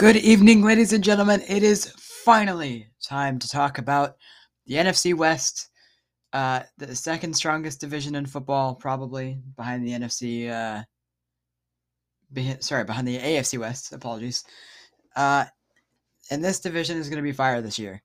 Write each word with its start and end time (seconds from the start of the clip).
Good 0.00 0.16
evening, 0.16 0.62
ladies 0.62 0.94
and 0.94 1.04
gentlemen. 1.04 1.42
It 1.46 1.62
is 1.62 1.92
finally 1.98 2.86
time 3.06 3.38
to 3.38 3.46
talk 3.46 3.76
about 3.76 4.16
the 4.64 4.76
NFC 4.76 5.12
West, 5.12 5.68
uh, 6.32 6.62
the 6.78 6.96
second 6.96 7.36
strongest 7.36 7.82
division 7.82 8.14
in 8.14 8.24
football, 8.24 8.74
probably 8.74 9.42
behind 9.58 9.86
the 9.86 9.90
NFC. 9.90 10.48
Uh, 10.48 10.84
be- 12.32 12.56
sorry, 12.60 12.84
behind 12.84 13.06
the 13.06 13.18
AFC 13.18 13.58
West. 13.58 13.92
Apologies. 13.92 14.42
Uh, 15.16 15.44
and 16.30 16.42
this 16.42 16.60
division 16.60 16.96
is 16.96 17.10
going 17.10 17.18
to 17.18 17.22
be 17.22 17.32
fire 17.32 17.60
this 17.60 17.78
year. 17.78 18.02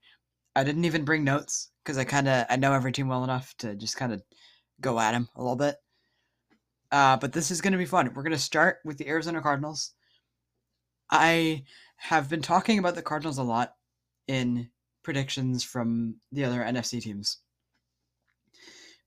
I 0.54 0.66
didn't 0.66 0.84
even 0.84 1.06
bring 1.06 1.24
notes 1.24 1.72
because 1.82 1.98
I 1.98 2.04
kind 2.04 2.28
of 2.28 2.46
I 2.50 2.58
know 2.58 2.74
every 2.74 2.92
team 2.92 3.08
well 3.08 3.24
enough 3.24 3.56
to 3.60 3.74
just 3.74 3.96
kind 3.96 4.12
of 4.12 4.22
go 4.82 5.00
at 5.00 5.14
them 5.14 5.30
a 5.38 5.42
little 5.42 5.56
bit. 5.56 5.78
Uh, 6.92 7.16
but 7.16 7.32
this 7.32 7.52
is 7.52 7.62
going 7.62 7.72
to 7.72 7.80
be 7.80 7.86
fun. 7.86 8.12
We're 8.14 8.24
going 8.24 8.34
to 8.34 8.38
start 8.38 8.80
with 8.84 8.98
the 8.98 9.08
Arizona 9.08 9.42
Cardinals. 9.42 9.94
I 11.10 11.64
have 12.10 12.30
been 12.30 12.42
talking 12.42 12.78
about 12.78 12.94
the 12.94 13.02
Cardinals 13.02 13.40
a 13.40 13.44
lot 13.44 13.74
in 14.28 14.70
predictions 15.04 15.64
from 15.64 16.18
the 16.32 16.46
other 16.46 16.60
NFC 16.60 17.02
teams. 17.02 17.40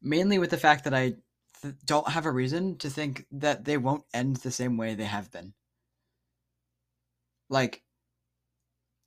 Mainly 0.02 0.38
with 0.38 0.50
the 0.50 0.56
fact 0.56 0.84
that 0.84 0.94
I 0.94 1.14
th- 1.62 1.74
don't 1.84 2.08
have 2.08 2.26
a 2.26 2.32
reason 2.32 2.76
to 2.78 2.90
think 2.90 3.26
that 3.32 3.64
they 3.64 3.76
won't 3.76 4.04
end 4.12 4.36
the 4.36 4.50
same 4.50 4.76
way 4.76 4.94
they 4.94 5.04
have 5.04 5.30
been. 5.30 5.54
Like, 7.48 7.82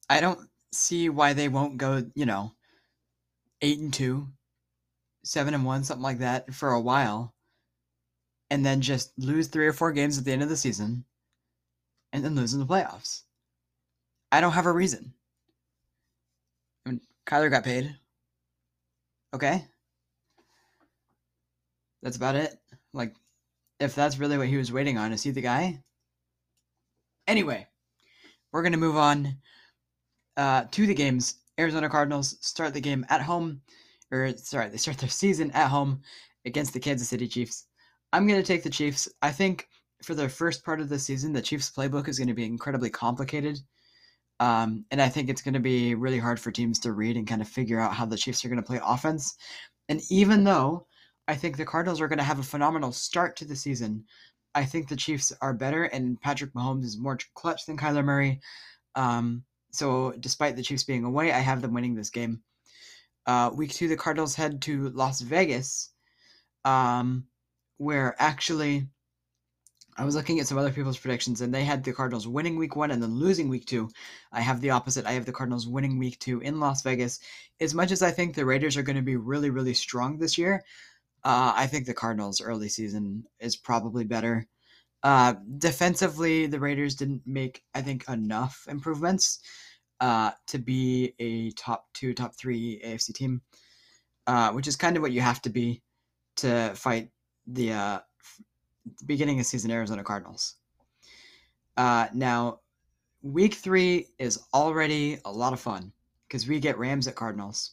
I 0.10 0.22
don't 0.22 0.40
see 0.74 1.10
why 1.10 1.34
they 1.34 1.50
won't 1.50 1.78
go, 1.78 2.04
you 2.16 2.26
know, 2.26 2.54
8 3.62 3.80
and 3.80 3.94
2, 3.94 4.28
7 5.26 5.54
and 5.54 5.66
1, 5.66 5.84
something 5.84 6.02
like 6.02 6.20
that 6.20 6.54
for 6.54 6.72
a 6.72 6.82
while, 6.82 7.34
and 8.50 8.66
then 8.66 8.80
just 8.80 9.12
lose 9.18 9.48
three 9.48 9.68
or 9.68 9.74
four 9.74 9.92
games 9.92 10.18
at 10.18 10.24
the 10.24 10.32
end 10.32 10.44
of 10.44 10.50
the 10.50 10.58
season 10.58 11.06
and 12.14 12.24
then 12.24 12.36
lose 12.36 12.54
in 12.54 12.60
the 12.60 12.66
playoffs. 12.66 13.24
I 14.32 14.42
don't 14.42 14.54
have 14.54 14.66
a 14.66 14.72
reason. 14.72 15.14
I 16.86 16.90
mean, 16.90 17.02
Kyler 17.26 17.50
got 17.50 17.64
paid. 17.64 17.96
Okay. 19.34 19.66
That's 22.02 22.18
about 22.18 22.36
it. 22.36 22.60
Like, 22.94 23.16
if 23.80 23.96
that's 23.96 24.18
really 24.18 24.38
what 24.38 24.48
he 24.48 24.58
was 24.58 24.72
waiting 24.72 24.98
on, 24.98 25.12
is 25.12 25.24
he 25.24 25.32
the 25.32 25.42
guy? 25.42 25.84
Anyway, 27.28 27.68
we're 28.52 28.62
going 28.64 28.74
to 28.74 28.78
move 28.78 28.98
on 28.98 29.38
uh, 30.38 30.66
to 30.72 30.88
the 30.88 30.94
games. 30.94 31.36
Arizona 31.60 31.90
Cardinals 31.90 32.38
start 32.42 32.74
the 32.74 32.82
game 32.82 33.06
at 33.10 33.22
home, 33.22 33.62
or 34.12 34.36
sorry, 34.38 34.70
they 34.70 34.78
start 34.78 34.98
their 34.98 35.10
season 35.10 35.52
at 35.52 35.70
home 35.70 36.02
against 36.46 36.74
the 36.74 36.80
Kansas 36.80 37.10
City 37.10 37.28
Chiefs. 37.28 37.68
I'm 38.14 38.28
going 38.28 38.42
to 38.42 38.46
take 38.46 38.64
the 38.64 38.70
Chiefs. 38.70 39.08
I 39.22 39.32
think 39.32 39.68
for 40.02 40.16
the 40.16 40.28
first 40.28 40.66
part 40.66 40.82
of 40.82 40.90
the 40.90 41.00
season, 41.00 41.34
the 41.34 41.42
Chiefs' 41.42 41.72
playbook 41.72 42.08
is 42.08 42.18
going 42.18 42.28
to 42.28 42.34
be 42.34 42.46
incredibly 42.46 42.90
complicated. 42.90 43.60
Um, 44.42 44.86
and 44.90 45.00
I 45.00 45.08
think 45.08 45.30
it's 45.30 45.44
going 45.44 45.54
to 45.54 45.60
be 45.60 45.94
really 45.94 46.18
hard 46.18 46.40
for 46.40 46.52
teams 46.52 46.80
to 46.80 46.94
read 46.94 47.16
and 47.16 47.28
kind 47.28 47.44
of 47.44 47.48
figure 47.48 47.80
out 47.80 47.94
how 47.94 48.08
the 48.08 48.18
Chiefs 48.18 48.44
are 48.44 48.50
going 48.50 48.62
to 48.62 48.66
play 48.66 48.80
offense. 48.84 49.38
And 49.88 50.02
even 50.10 50.44
though 50.44 50.88
I 51.28 51.36
think 51.36 51.56
the 51.56 51.66
Cardinals 51.66 52.02
are 52.02 52.08
going 52.08 52.18
to 52.18 52.24
have 52.24 52.40
a 52.40 52.44
phenomenal 52.44 52.92
start 52.92 53.36
to 53.38 53.46
the 53.46 53.56
season, 53.56 54.04
I 54.56 54.66
think 54.66 54.90
the 54.90 54.96
Chiefs 54.96 55.32
are 55.42 55.54
better, 55.54 55.84
and 55.84 56.20
Patrick 56.20 56.54
Mahomes 56.54 56.86
is 56.86 56.98
more 56.98 57.20
clutch 57.36 57.68
than 57.68 57.78
Kyler 57.78 58.04
Murray. 58.04 58.42
Um, 58.96 59.44
so, 59.72 60.12
despite 60.20 60.56
the 60.56 60.64
Chiefs 60.64 60.84
being 60.84 61.04
away, 61.04 61.32
I 61.32 61.40
have 61.40 61.62
them 61.62 61.76
winning 61.76 61.94
this 61.94 62.10
game. 62.10 62.42
Uh, 63.28 63.52
week 63.54 63.72
two, 63.72 63.88
the 63.88 63.96
Cardinals 63.96 64.34
head 64.34 64.60
to 64.64 64.90
Las 64.90 65.22
Vegas, 65.22 65.92
um, 66.66 67.26
where 67.78 68.16
actually 68.18 68.88
I 69.98 70.06
was 70.06 70.16
looking 70.16 70.40
at 70.40 70.48
some 70.48 70.58
other 70.58 70.72
people's 70.72 70.98
predictions, 70.98 71.42
and 71.42 71.54
they 71.54 71.64
had 71.64 71.84
the 71.84 71.94
Cardinals 71.94 72.28
winning 72.28 72.56
week 72.56 72.76
one 72.76 72.92
and 72.92 73.04
then 73.04 73.16
losing 73.16 73.50
week 73.50 73.66
two. 73.66 73.90
I 74.32 74.42
have 74.42 74.62
the 74.62 74.70
opposite. 74.70 75.06
I 75.06 75.14
have 75.14 75.26
the 75.26 75.34
Cardinals 75.34 75.68
winning 75.68 76.00
week 76.00 76.20
two 76.20 76.40
in 76.40 76.60
Las 76.60 76.82
Vegas. 76.82 77.20
As 77.60 77.74
much 77.74 77.92
as 77.92 78.02
I 78.02 78.12
think 78.12 78.34
the 78.34 78.46
Raiders 78.46 78.78
are 78.78 78.84
going 78.84 78.96
to 78.96 79.02
be 79.02 79.18
really, 79.18 79.50
really 79.50 79.74
strong 79.74 80.18
this 80.18 80.38
year, 80.38 80.64
uh, 81.24 81.54
I 81.56 81.68
think 81.68 81.86
the 81.86 81.94
Cardinals' 81.94 82.42
early 82.42 82.70
season 82.70 83.26
is 83.40 83.56
probably 83.56 84.06
better. 84.06 84.48
Uh, 85.04 85.34
defensively, 85.58 86.48
the 86.48 86.60
Raiders 86.60 86.96
didn't 86.96 87.24
make, 87.26 87.64
I 87.74 87.82
think, 87.82 88.08
enough 88.08 88.66
improvements 88.70 89.40
uh, 90.00 90.32
to 90.48 90.58
be 90.58 91.14
a 91.20 91.52
top 91.52 91.86
two, 91.94 92.14
top 92.14 92.36
three 92.36 92.82
AFC 92.84 93.14
team, 93.14 93.42
uh, 94.28 94.52
which 94.52 94.68
is 94.68 94.76
kind 94.76 94.96
of 94.96 95.02
what 95.02 95.12
you 95.12 95.22
have 95.22 95.42
to 95.44 95.50
be 95.50 95.82
to 96.38 96.72
fight 96.76 97.10
the 97.48 97.74
uh, 97.74 98.00
beginning 99.06 99.40
of 99.40 99.46
season 99.46 99.72
Arizona 99.72 100.04
Cardinals. 100.04 100.56
Uh, 101.78 102.08
now, 102.14 102.60
week 103.22 103.56
three 103.56 104.08
is 104.20 104.40
already 104.54 105.20
a 105.26 105.32
lot 105.32 105.54
of 105.54 105.60
fun 105.60 105.92
because 106.28 106.48
we 106.48 106.60
get 106.60 106.78
Rams 106.78 107.08
at 107.08 107.16
Cardinals. 107.16 107.72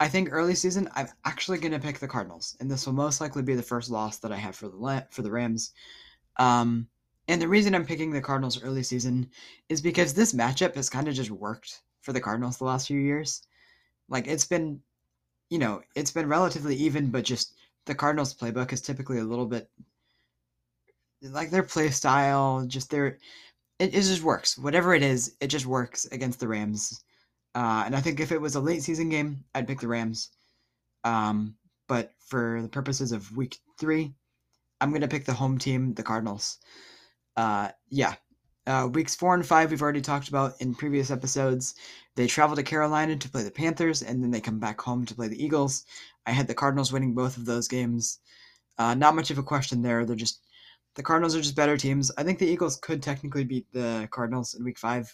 I 0.00 0.08
think 0.08 0.28
early 0.32 0.54
season 0.54 0.88
I'm 0.94 1.08
actually 1.24 1.58
going 1.58 1.72
to 1.72 1.78
pick 1.78 1.98
the 1.98 2.08
Cardinals, 2.08 2.56
and 2.60 2.70
this 2.70 2.86
will 2.86 2.92
most 2.92 3.20
likely 3.20 3.42
be 3.42 3.54
the 3.54 3.62
first 3.62 3.90
loss 3.90 4.18
that 4.18 4.32
I 4.32 4.36
have 4.36 4.56
for 4.56 4.68
the 4.68 5.06
for 5.10 5.22
the 5.22 5.30
Rams. 5.30 5.72
Um, 6.38 6.88
and 7.28 7.40
the 7.40 7.48
reason 7.48 7.74
I'm 7.74 7.86
picking 7.86 8.10
the 8.10 8.20
Cardinals 8.20 8.62
early 8.62 8.82
season 8.82 9.30
is 9.68 9.80
because 9.80 10.12
this 10.12 10.32
matchup 10.32 10.74
has 10.74 10.90
kind 10.90 11.06
of 11.06 11.14
just 11.14 11.30
worked 11.30 11.82
for 12.00 12.12
the 12.12 12.20
Cardinals 12.20 12.58
the 12.58 12.64
last 12.64 12.88
few 12.88 12.98
years. 12.98 13.42
Like 14.08 14.26
it's 14.26 14.44
been, 14.44 14.80
you 15.50 15.58
know, 15.58 15.82
it's 15.94 16.10
been 16.10 16.28
relatively 16.28 16.74
even, 16.76 17.10
but 17.10 17.24
just 17.24 17.54
the 17.86 17.94
Cardinals 17.94 18.34
playbook 18.34 18.72
is 18.72 18.80
typically 18.80 19.18
a 19.18 19.24
little 19.24 19.46
bit 19.46 19.68
like 21.22 21.50
their 21.50 21.62
play 21.62 21.90
style, 21.90 22.64
just 22.66 22.90
their 22.90 23.18
it, 23.78 23.94
it 23.94 24.02
just 24.02 24.22
works. 24.22 24.58
Whatever 24.58 24.94
it 24.94 25.02
is, 25.02 25.36
it 25.40 25.48
just 25.48 25.66
works 25.66 26.06
against 26.06 26.40
the 26.40 26.48
Rams. 26.48 27.02
Uh, 27.54 27.82
and 27.86 27.96
I 27.96 28.00
think 28.00 28.20
if 28.20 28.32
it 28.32 28.40
was 28.40 28.54
a 28.54 28.60
late 28.60 28.82
season 28.82 29.08
game, 29.08 29.44
I'd 29.54 29.66
pick 29.66 29.80
the 29.80 29.88
Rams. 29.88 30.30
Um, 31.04 31.56
but 31.88 32.12
for 32.26 32.60
the 32.62 32.68
purposes 32.68 33.12
of 33.12 33.36
week 33.36 33.58
three, 33.78 34.14
I'm 34.80 34.92
to 35.00 35.08
pick 35.08 35.24
the 35.24 35.32
home 35.32 35.58
team, 35.58 35.94
the 35.94 36.02
Cardinals. 36.02 36.58
Uh, 37.36 37.70
yeah. 37.88 38.14
Uh, 38.66 38.88
weeks 38.92 39.16
four 39.16 39.34
and 39.34 39.44
five, 39.44 39.70
we've 39.70 39.82
already 39.82 40.00
talked 40.00 40.28
about 40.28 40.52
in 40.60 40.74
previous 40.74 41.10
episodes. 41.10 41.74
They 42.14 42.28
travel 42.28 42.54
to 42.54 42.62
Carolina 42.62 43.16
to 43.16 43.28
play 43.28 43.42
the 43.42 43.50
Panthers, 43.50 44.02
and 44.02 44.22
then 44.22 44.30
they 44.30 44.40
come 44.40 44.60
back 44.60 44.80
home 44.80 45.04
to 45.06 45.14
play 45.14 45.26
the 45.26 45.42
Eagles. 45.42 45.84
I 46.26 46.30
had 46.30 46.46
the 46.46 46.54
Cardinals 46.54 46.92
winning 46.92 47.14
both 47.14 47.36
of 47.36 47.44
those 47.44 47.66
games. 47.66 48.20
Uh, 48.78 48.94
not 48.94 49.16
much 49.16 49.30
of 49.30 49.38
a 49.38 49.42
question 49.42 49.82
there. 49.82 50.04
They're 50.04 50.14
just 50.14 50.42
the 50.94 51.02
Cardinals 51.02 51.34
are 51.34 51.40
just 51.40 51.56
better 51.56 51.76
teams. 51.76 52.12
I 52.16 52.22
think 52.22 52.38
the 52.38 52.46
Eagles 52.46 52.76
could 52.76 53.02
technically 53.02 53.44
beat 53.44 53.66
the 53.72 54.08
Cardinals 54.12 54.54
in 54.54 54.64
Week 54.64 54.78
Five, 54.78 55.12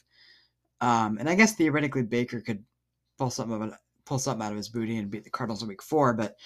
um, 0.82 1.16
and 1.19 1.28
I 1.28 1.34
guess 1.34 1.54
theoretically 1.54 2.03
Baker 2.03 2.41
could 2.42 2.62
pull 3.16 3.30
something 3.30 3.62
out, 3.62 3.78
pull 4.04 4.19
something 4.19 4.44
out 4.44 4.53
of 4.53 4.59
his 4.59 4.69
booty 4.69 4.98
and 4.98 5.10
beat 5.10 5.25
the 5.25 5.30
Cardinals 5.30 5.62
in 5.62 5.69
Week 5.69 5.82
Four. 5.82 6.12
But 6.12 6.36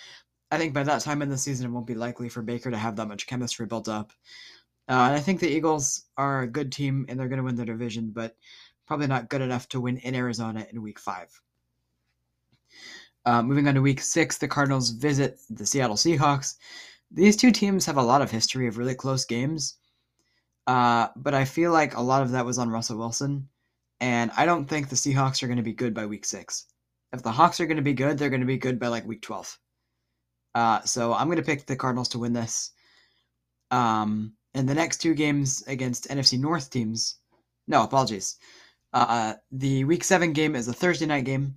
I 0.52 0.58
think 0.58 0.72
by 0.72 0.84
that 0.84 1.00
time 1.00 1.22
in 1.22 1.30
the 1.30 1.38
season, 1.38 1.66
it 1.66 1.72
won't 1.72 1.86
be 1.86 1.94
likely 1.94 2.28
for 2.28 2.42
Baker 2.42 2.70
to 2.70 2.76
have 2.76 2.94
that 2.96 3.08
much 3.08 3.26
chemistry 3.26 3.66
built 3.66 3.88
up. 3.88 4.12
Uh, 4.88 5.06
and 5.08 5.14
I 5.14 5.20
think 5.20 5.40
the 5.40 5.50
Eagles 5.50 6.04
are 6.16 6.42
a 6.42 6.46
good 6.46 6.72
team 6.72 7.06
and 7.08 7.18
they're 7.18 7.28
going 7.28 7.38
to 7.38 7.44
win 7.44 7.56
their 7.56 7.66
division, 7.66 8.10
but 8.10 8.36
probably 8.86 9.06
not 9.06 9.28
good 9.28 9.40
enough 9.40 9.68
to 9.70 9.80
win 9.80 9.98
in 9.98 10.14
Arizona 10.14 10.66
in 10.70 10.82
Week 10.82 10.98
Five. 10.98 11.28
Uh, 13.24 13.42
moving 13.42 13.68
on 13.68 13.74
to 13.74 13.80
Week 13.80 14.00
Six, 14.00 14.38
the 14.38 14.48
Cardinals 14.48 14.90
visit 14.90 15.38
the 15.48 15.64
Seattle 15.64 15.96
Seahawks. 15.96 16.56
These 17.10 17.36
two 17.36 17.52
teams 17.52 17.86
have 17.86 17.96
a 17.96 18.02
lot 18.02 18.22
of 18.22 18.30
history 18.30 18.66
of 18.66 18.78
really 18.78 18.94
close 18.94 19.24
games, 19.24 19.76
uh, 20.66 21.08
but 21.14 21.34
I 21.34 21.44
feel 21.44 21.70
like 21.72 21.96
a 21.96 22.02
lot 22.02 22.22
of 22.22 22.32
that 22.32 22.44
was 22.44 22.58
on 22.58 22.70
Russell 22.70 22.98
Wilson, 22.98 23.48
and 24.00 24.32
I 24.36 24.46
don't 24.46 24.66
think 24.66 24.88
the 24.88 24.96
Seahawks 24.96 25.42
are 25.42 25.46
going 25.46 25.58
to 25.58 25.62
be 25.62 25.72
good 25.72 25.94
by 25.94 26.06
week 26.06 26.24
six. 26.24 26.66
If 27.12 27.22
the 27.22 27.30
Hawks 27.32 27.60
are 27.60 27.66
going 27.66 27.76
to 27.76 27.82
be 27.82 27.92
good, 27.92 28.18
they're 28.18 28.30
going 28.30 28.40
to 28.40 28.46
be 28.46 28.58
good 28.58 28.80
by 28.80 28.88
like 28.88 29.06
week 29.06 29.22
12. 29.22 29.58
Uh, 30.54 30.80
so 30.82 31.12
I'm 31.12 31.28
going 31.28 31.36
to 31.36 31.44
pick 31.44 31.66
the 31.66 31.76
Cardinals 31.76 32.08
to 32.10 32.18
win 32.18 32.32
this. 32.32 32.72
Um, 33.70 34.34
and 34.54 34.68
the 34.68 34.74
next 34.74 34.98
two 34.98 35.14
games 35.14 35.62
against 35.66 36.08
NFC 36.08 36.38
North 36.38 36.70
teams, 36.70 37.18
no, 37.66 37.82
apologies. 37.82 38.36
Uh, 38.92 39.34
the 39.50 39.84
week 39.84 40.04
seven 40.04 40.32
game 40.32 40.54
is 40.54 40.68
a 40.68 40.72
Thursday 40.72 41.06
night 41.06 41.24
game 41.24 41.56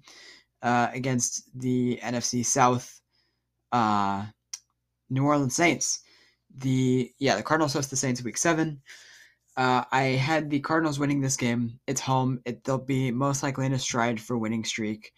uh, 0.62 0.88
against 0.94 1.44
the 1.60 2.00
NFC 2.02 2.46
South 2.46 3.02
uh, 3.72 4.26
New 5.10 5.26
Orleans 5.26 5.56
Saints. 5.56 6.00
The 6.58 7.12
yeah, 7.20 7.36
the 7.36 7.44
Cardinals 7.44 7.74
host 7.74 7.90
the 7.90 7.98
Saints 7.98 8.24
week 8.24 8.38
seven. 8.38 8.82
Uh, 9.58 9.84
I 9.92 10.04
had 10.04 10.50
the 10.50 10.60
Cardinals 10.60 11.00
winning 11.00 11.22
this 11.22 11.38
game. 11.38 11.80
It's 11.88 12.02
home. 12.02 12.40
It, 12.46 12.64
they'll 12.64 12.78
be 12.78 13.12
most 13.12 13.44
likely 13.44 13.66
in 13.66 13.74
a 13.74 13.80
stride 13.80 14.20
for 14.20 14.38
winning 14.38 14.64
streak. 14.64 15.12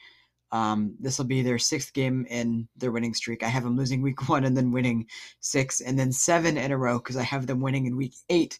Um, 0.51 0.95
this 0.99 1.17
will 1.17 1.25
be 1.25 1.41
their 1.41 1.59
sixth 1.59 1.93
game 1.93 2.25
in 2.29 2.67
their 2.77 2.91
winning 2.91 3.13
streak. 3.13 3.43
I 3.43 3.49
have 3.49 3.63
them 3.63 3.75
losing 3.75 4.01
week 4.01 4.29
one 4.29 4.45
and 4.45 4.55
then 4.55 4.71
winning 4.71 5.07
six 5.39 5.81
and 5.81 5.99
then 5.99 6.11
seven 6.11 6.57
in 6.57 6.71
a 6.71 6.77
row 6.77 6.99
because 6.99 7.17
I 7.17 7.23
have 7.23 7.47
them 7.47 7.61
winning 7.61 7.85
in 7.85 7.97
week 7.97 8.15
eight 8.29 8.57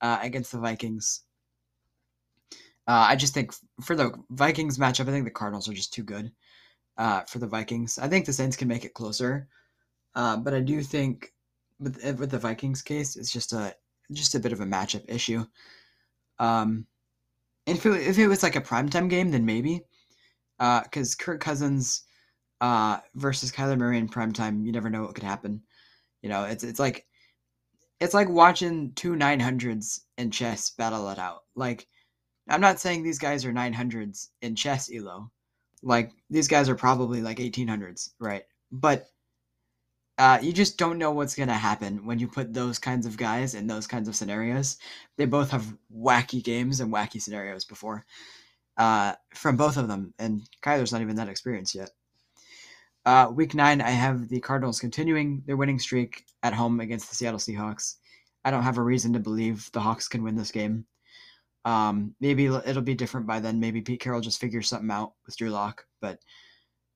uh, 0.00 0.18
against 0.22 0.52
the 0.52 0.58
Vikings. 0.58 1.22
Uh, 2.86 3.06
I 3.08 3.16
just 3.16 3.34
think 3.34 3.52
for 3.82 3.94
the 3.94 4.12
Vikings 4.30 4.78
matchup, 4.78 5.08
I 5.08 5.12
think 5.12 5.26
the 5.26 5.30
Cardinals 5.30 5.68
are 5.68 5.74
just 5.74 5.92
too 5.92 6.02
good 6.02 6.32
uh, 6.96 7.20
for 7.22 7.38
the 7.38 7.46
Vikings. 7.46 7.98
I 7.98 8.08
think 8.08 8.24
the 8.24 8.32
Saints 8.32 8.56
can 8.56 8.66
make 8.66 8.84
it 8.84 8.94
closer, 8.94 9.46
uh, 10.14 10.38
but 10.38 10.54
I 10.54 10.60
do 10.60 10.80
think 10.82 11.32
with 11.78 12.02
with 12.18 12.30
the 12.30 12.38
Vikings 12.38 12.82
case, 12.82 13.16
it's 13.16 13.30
just 13.30 13.52
a 13.52 13.74
just 14.12 14.34
a 14.34 14.40
bit 14.40 14.52
of 14.52 14.60
a 14.60 14.66
matchup 14.66 15.04
issue. 15.06 15.44
Um, 16.38 16.86
if 17.66 17.84
it, 17.84 18.00
if 18.00 18.18
it 18.18 18.28
was 18.28 18.42
like 18.42 18.56
a 18.56 18.60
primetime 18.60 19.10
game, 19.10 19.30
then 19.30 19.44
maybe. 19.44 19.82
Because 20.58 21.14
uh, 21.14 21.22
Kirk 21.24 21.40
Cousins 21.40 22.02
uh, 22.60 22.98
versus 23.14 23.52
Kyler 23.52 23.78
Murray 23.78 23.98
in 23.98 24.08
primetime, 24.08 24.64
you 24.64 24.72
never 24.72 24.90
know 24.90 25.02
what 25.02 25.14
could 25.14 25.24
happen. 25.24 25.62
You 26.22 26.28
know, 26.28 26.44
it's 26.44 26.64
it's 26.64 26.80
like 26.80 27.06
it's 28.00 28.14
like 28.14 28.28
watching 28.28 28.92
two 28.94 29.12
900s 29.12 30.00
in 30.16 30.30
chess 30.30 30.70
battle 30.70 31.08
it 31.10 31.18
out. 31.18 31.44
Like, 31.54 31.86
I'm 32.48 32.60
not 32.60 32.80
saying 32.80 33.02
these 33.02 33.18
guys 33.18 33.44
are 33.44 33.52
900s 33.52 34.28
in 34.42 34.54
chess, 34.54 34.90
Elo. 34.92 35.30
Like, 35.82 36.12
these 36.30 36.48
guys 36.48 36.68
are 36.68 36.74
probably 36.74 37.20
like 37.20 37.38
1800s, 37.38 38.10
right? 38.20 38.44
But 38.70 39.06
uh, 40.16 40.38
you 40.42 40.52
just 40.52 40.78
don't 40.78 40.98
know 40.98 41.12
what's 41.12 41.34
going 41.34 41.48
to 41.48 41.54
happen 41.54 42.04
when 42.04 42.18
you 42.18 42.26
put 42.26 42.52
those 42.52 42.78
kinds 42.78 43.06
of 43.06 43.16
guys 43.16 43.54
in 43.54 43.66
those 43.66 43.86
kinds 43.86 44.08
of 44.08 44.16
scenarios. 44.16 44.78
They 45.16 45.26
both 45.26 45.50
have 45.50 45.76
wacky 45.94 46.42
games 46.42 46.80
and 46.80 46.92
wacky 46.92 47.20
scenarios 47.20 47.64
before 47.64 48.04
uh, 48.78 49.14
from 49.34 49.56
both 49.56 49.76
of 49.76 49.88
them, 49.88 50.14
and 50.18 50.48
Kyler's 50.62 50.92
not 50.92 51.02
even 51.02 51.16
that 51.16 51.28
experienced 51.28 51.74
yet. 51.74 51.90
Uh, 53.04 53.30
week 53.34 53.54
nine, 53.54 53.80
I 53.80 53.90
have 53.90 54.28
the 54.28 54.40
Cardinals 54.40 54.80
continuing 54.80 55.42
their 55.46 55.56
winning 55.56 55.78
streak 55.78 56.24
at 56.42 56.54
home 56.54 56.80
against 56.80 57.08
the 57.08 57.16
Seattle 57.16 57.38
Seahawks. 57.38 57.96
I 58.44 58.50
don't 58.50 58.62
have 58.62 58.78
a 58.78 58.82
reason 58.82 59.12
to 59.14 59.18
believe 59.18 59.70
the 59.72 59.80
Hawks 59.80 60.08
can 60.08 60.22
win 60.22 60.36
this 60.36 60.52
game. 60.52 60.86
Um, 61.64 62.14
maybe 62.20 62.46
it'll 62.46 62.82
be 62.82 62.94
different 62.94 63.26
by 63.26 63.40
then. 63.40 63.60
Maybe 63.60 63.80
Pete 63.80 64.00
Carroll 64.00 64.20
just 64.20 64.40
figures 64.40 64.68
something 64.68 64.90
out 64.90 65.12
with 65.26 65.36
Drew 65.36 65.50
Lock, 65.50 65.84
but 66.00 66.18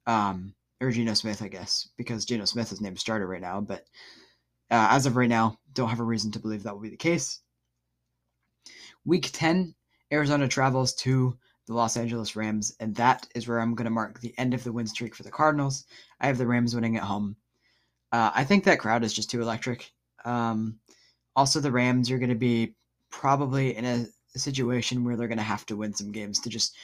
um, 0.07 0.55
or 0.81 0.91
Geno 0.91 1.15
Smith, 1.15 1.43
I 1.43 1.49
guess, 1.49 1.89
because 1.97 2.25
Geno 2.25 2.45
Smith 2.45 2.73
is 2.73 2.81
named 2.81 2.99
starter 2.99 3.27
right 3.27 3.41
now. 3.41 3.61
But 3.61 3.87
uh, 4.71 4.89
as 4.91 5.07
of 5.07 5.17
right 5.17 5.29
now, 5.29 5.59
don't 5.73 5.89
have 5.89 6.01
a 6.01 6.05
reason 6.05 6.31
to 6.33 6.39
believe 6.39 6.63
that 6.63 6.75
will 6.75 6.83
be 6.83 6.91
the 6.91 6.97
case. 6.97 7.41
Week 9.05 9.31
ten, 9.33 9.75
Arizona 10.13 10.47
travels 10.47 10.95
to 10.95 11.37
the 11.73 11.79
Los 11.79 11.97
Angeles 11.97 12.37
Rams, 12.37 12.77
and 12.81 12.95
that 12.97 13.27
is 13.35 13.49
where 13.49 13.59
I'm 13.59 13.75
going 13.75 13.87
to 13.87 13.91
mark 13.91 14.21
the 14.21 14.35
end 14.39 14.55
of 14.55 14.63
the 14.63 14.73
win 14.73 14.87
streak 14.87 15.15
for 15.15 15.23
the 15.23 15.31
Cardinals. 15.31 15.87
I 16.21 16.27
have 16.27 16.39
the 16.39 16.47
Rams 16.47 16.75
winning 16.75 16.97
at 16.97 17.03
home. 17.03 17.37
Uh, 18.13 18.31
I 18.35 18.45
think 18.45 18.65
that 18.65 18.79
crowd 18.79 19.05
is 19.05 19.15
just 19.15 19.31
too 19.31 19.41
electric. 19.41 19.91
Um, 20.25 20.79
also, 21.35 21.61
the 21.61 21.73
Rams 21.73 22.11
are 22.11 22.19
going 22.19 22.29
to 22.29 22.35
be 22.35 22.75
probably 23.11 23.75
in 23.77 23.85
a, 23.85 24.07
a 24.35 24.39
situation 24.39 25.05
where 25.05 25.17
they're 25.17 25.29
going 25.29 25.39
to 25.39 25.45
have 25.45 25.65
to 25.67 25.77
win 25.77 25.95
some 25.95 26.13
games 26.13 26.41
to 26.41 26.51
just 26.51 26.77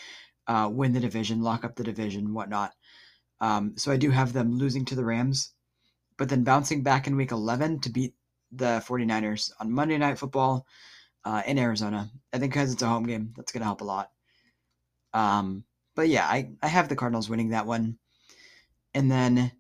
uh, 0.47 0.69
win 0.73 0.93
the 0.93 1.01
division, 1.01 1.43
lock 1.43 1.65
up 1.65 1.77
the 1.77 1.85
division, 1.85 2.33
whatnot. 2.33 2.73
Um, 3.41 3.75
so 3.77 3.93
I 3.93 3.97
do 3.97 4.11
have 4.11 4.33
them 4.33 4.57
losing 4.57 4.85
to 4.87 4.95
the 4.95 5.05
Rams, 5.05 5.53
but 6.17 6.29
then 6.29 6.45
bouncing 6.45 6.83
back 6.83 7.07
in 7.07 7.17
week 7.17 7.31
11 7.31 7.81
to 7.81 7.91
beat 7.91 8.15
the 8.51 8.83
49ers 8.87 9.53
on 9.61 9.71
Monday 9.71 9.99
Night 9.99 10.19
Football 10.19 10.67
uh, 11.25 11.43
in 11.47 11.59
Arizona. 11.59 12.11
I 12.33 12.39
think 12.39 12.55
because 12.55 12.73
it's 12.73 12.83
a 12.83 12.89
home 12.89 13.05
game, 13.05 13.35
that's 13.37 13.53
going 13.53 13.61
to 13.61 13.67
help 13.67 13.83
a 13.83 13.85
lot. 13.85 14.11
Um, 15.15 15.65
but 15.95 16.09
yeah, 16.09 16.27
I, 16.27 16.51
I 16.63 16.69
have 16.69 16.89
the 16.89 16.97
Cardinals 16.97 17.29
winning 17.29 17.51
that 17.51 17.67
one. 17.67 17.99
And 18.95 19.11
then 19.11 19.53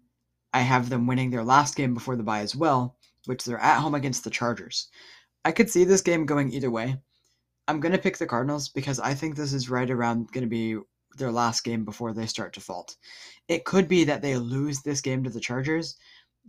I 0.52 0.60
have 0.60 0.88
them 0.88 1.06
winning 1.06 1.30
their 1.30 1.44
last 1.44 1.76
game 1.76 1.94
before 1.94 2.16
the 2.16 2.22
bye 2.22 2.40
as 2.40 2.56
well, 2.56 2.96
which 3.26 3.44
they're 3.44 3.58
at 3.58 3.80
home 3.80 3.94
against 3.94 4.24
the 4.24 4.30
Chargers. 4.30 4.88
I 5.44 5.52
could 5.52 5.70
see 5.70 5.84
this 5.84 6.00
game 6.00 6.26
going 6.26 6.52
either 6.52 6.70
way. 6.70 6.96
I'm 7.66 7.80
going 7.80 7.92
to 7.92 7.98
pick 7.98 8.16
the 8.16 8.26
Cardinals 8.26 8.68
because 8.68 8.98
I 8.98 9.14
think 9.14 9.36
this 9.36 9.52
is 9.52 9.68
right 9.68 9.90
around 9.90 10.32
going 10.32 10.42
to 10.44 10.48
be 10.48 10.78
their 11.16 11.32
last 11.32 11.64
game 11.64 11.84
before 11.84 12.12
they 12.14 12.26
start 12.26 12.52
to 12.54 12.60
fault. 12.60 12.96
It 13.48 13.64
could 13.64 13.88
be 13.88 14.04
that 14.04 14.22
they 14.22 14.36
lose 14.36 14.80
this 14.80 15.00
game 15.00 15.24
to 15.24 15.30
the 15.30 15.40
Chargers, 15.40 15.96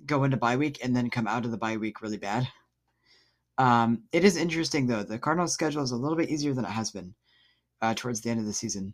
go 0.06 0.24
into 0.24 0.38
bye 0.38 0.56
week, 0.56 0.80
and 0.84 0.96
then 0.96 1.10
come 1.10 1.28
out 1.28 1.46
of 1.46 1.52
the 1.52 1.58
bye 1.58 1.78
week 1.78 2.02
really 2.02 2.18
bad. 2.18 2.48
Um, 3.58 4.04
it 4.14 4.24
is 4.24 4.38
interesting 4.38 4.88
though. 4.88 5.04
The 5.04 5.20
Cardinals' 5.20 5.54
schedule 5.54 5.84
is 5.84 5.92
a 5.92 5.98
little 5.98 6.18
bit 6.18 6.30
easier 6.30 6.54
than 6.54 6.66
it 6.66 6.72
has 6.72 6.92
been 6.92 7.14
uh, 7.82 7.94
towards 7.96 8.22
the 8.22 8.30
end 8.30 8.40
of 8.40 8.46
the 8.46 8.54
season. 8.54 8.94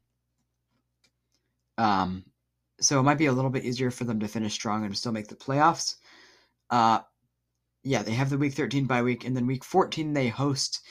Um, 1.77 2.25
so 2.79 2.99
it 2.99 3.03
might 3.03 3.17
be 3.17 3.25
a 3.27 3.33
little 3.33 3.49
bit 3.49 3.65
easier 3.65 3.91
for 3.91 4.03
them 4.03 4.19
to 4.19 4.27
finish 4.27 4.53
strong 4.53 4.85
and 4.85 4.97
still 4.97 5.11
make 5.11 5.27
the 5.27 5.35
playoffs. 5.35 5.95
Uh, 6.69 6.99
yeah, 7.83 8.01
they 8.03 8.13
have 8.13 8.29
the 8.29 8.37
week 8.37 8.53
13 8.53 8.85
bye 8.85 9.03
week, 9.03 9.25
and 9.25 9.35
then 9.35 9.47
week 9.47 9.63
14 9.63 10.13
they 10.13 10.27
host 10.27 10.81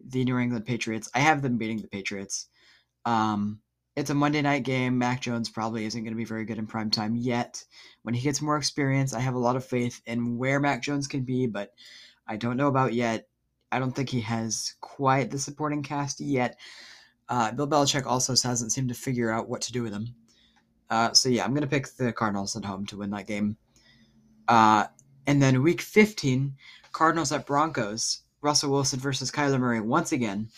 the 0.00 0.24
New 0.24 0.38
England 0.38 0.66
Patriots. 0.66 1.08
I 1.14 1.20
have 1.20 1.42
them 1.42 1.58
beating 1.58 1.80
the 1.80 1.88
Patriots. 1.88 2.48
Um, 3.04 3.60
it's 3.96 4.10
a 4.10 4.14
Monday 4.14 4.42
night 4.42 4.64
game. 4.64 4.98
Mac 4.98 5.20
Jones 5.20 5.48
probably 5.48 5.84
isn't 5.84 6.02
going 6.02 6.12
to 6.12 6.18
be 6.18 6.24
very 6.24 6.44
good 6.44 6.58
in 6.58 6.66
prime 6.66 6.90
time 6.90 7.14
yet. 7.14 7.64
When 8.02 8.14
he 8.14 8.22
gets 8.22 8.42
more 8.42 8.56
experience, 8.56 9.14
I 9.14 9.20
have 9.20 9.34
a 9.34 9.38
lot 9.38 9.56
of 9.56 9.64
faith 9.64 10.00
in 10.06 10.36
where 10.36 10.58
Mac 10.58 10.82
Jones 10.82 11.06
can 11.06 11.22
be, 11.22 11.46
but 11.46 11.70
I 12.26 12.36
don't 12.36 12.56
know 12.56 12.68
about 12.68 12.94
yet. 12.94 13.28
I 13.70 13.78
don't 13.78 13.92
think 13.92 14.08
he 14.08 14.20
has 14.22 14.74
quite 14.80 15.30
the 15.30 15.38
supporting 15.38 15.82
cast 15.82 16.20
yet. 16.20 16.58
Uh, 17.28 17.52
Bill 17.52 17.68
Belichick 17.68 18.06
also 18.06 18.32
hasn't 18.32 18.72
seemed 18.72 18.88
to 18.88 18.94
figure 18.94 19.30
out 19.30 19.48
what 19.48 19.62
to 19.62 19.72
do 19.72 19.82
with 19.82 19.92
him. 19.92 20.08
Uh, 20.90 21.12
so 21.12 21.28
yeah, 21.28 21.44
I'm 21.44 21.52
going 21.52 21.62
to 21.62 21.66
pick 21.66 21.86
the 21.96 22.12
Cardinals 22.12 22.56
at 22.56 22.64
home 22.64 22.86
to 22.86 22.98
win 22.98 23.10
that 23.10 23.26
game. 23.26 23.56
Uh, 24.48 24.84
and 25.26 25.40
then 25.42 25.62
week 25.62 25.80
15, 25.80 26.54
Cardinals 26.92 27.32
at 27.32 27.46
Broncos. 27.46 28.20
Russell 28.42 28.72
Wilson 28.72 29.00
versus 29.00 29.30
Kyler 29.30 29.58
Murray 29.58 29.80
once 29.80 30.12
again. 30.12 30.48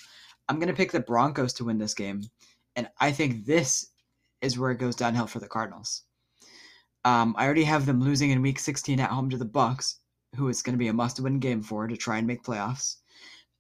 I'm 0.49 0.59
going 0.59 0.69
to 0.69 0.75
pick 0.75 0.91
the 0.91 1.01
Broncos 1.01 1.53
to 1.55 1.65
win 1.65 1.79
this 1.79 1.95
game. 1.95 2.23
And 2.75 2.89
I 3.01 3.13
think 3.13 3.47
this 3.47 3.91
is 4.43 4.59
where 4.59 4.73
it 4.73 4.79
goes 4.79 4.97
downhill 4.97 5.29
for 5.29 5.39
the 5.39 5.49
Cardinals. 5.49 6.03
Um, 7.05 7.37
I 7.39 7.45
already 7.45 7.65
have 7.65 7.87
them 7.87 8.01
losing 8.01 8.31
in 8.31 8.43
week 8.43 8.59
16 8.59 8.99
at 8.99 9.11
home 9.11 9.31
to 9.31 9.37
the 9.37 9.45
Bucks, 9.45 10.01
who 10.35 10.49
it's 10.49 10.63
going 10.63 10.75
to 10.75 10.79
be 10.79 10.89
a 10.89 10.93
must-win 10.93 11.39
game 11.39 11.63
for 11.63 11.87
to 11.87 11.97
try 11.97 12.19
and 12.19 12.27
make 12.27 12.43
playoffs. 12.43 12.97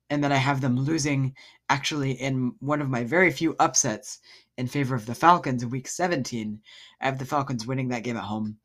And 0.08 0.22
then 0.22 0.32
I 0.32 0.36
have 0.36 0.60
them 0.60 0.78
losing 0.78 1.34
actually 1.68 2.12
in 2.12 2.54
one 2.60 2.80
of 2.80 2.88
my 2.88 3.04
very 3.04 3.30
few 3.30 3.56
upsets 3.58 4.20
in 4.56 4.66
favor 4.66 4.94
of 4.94 5.06
the 5.06 5.14
Falcons 5.14 5.62
in 5.62 5.70
week 5.70 5.88
17. 5.88 6.60
I 7.00 7.04
have 7.04 7.18
the 7.18 7.24
Falcons 7.24 7.66
winning 7.66 7.88
that 7.88 8.04
game 8.04 8.16
at 8.16 8.24
home. 8.24 8.58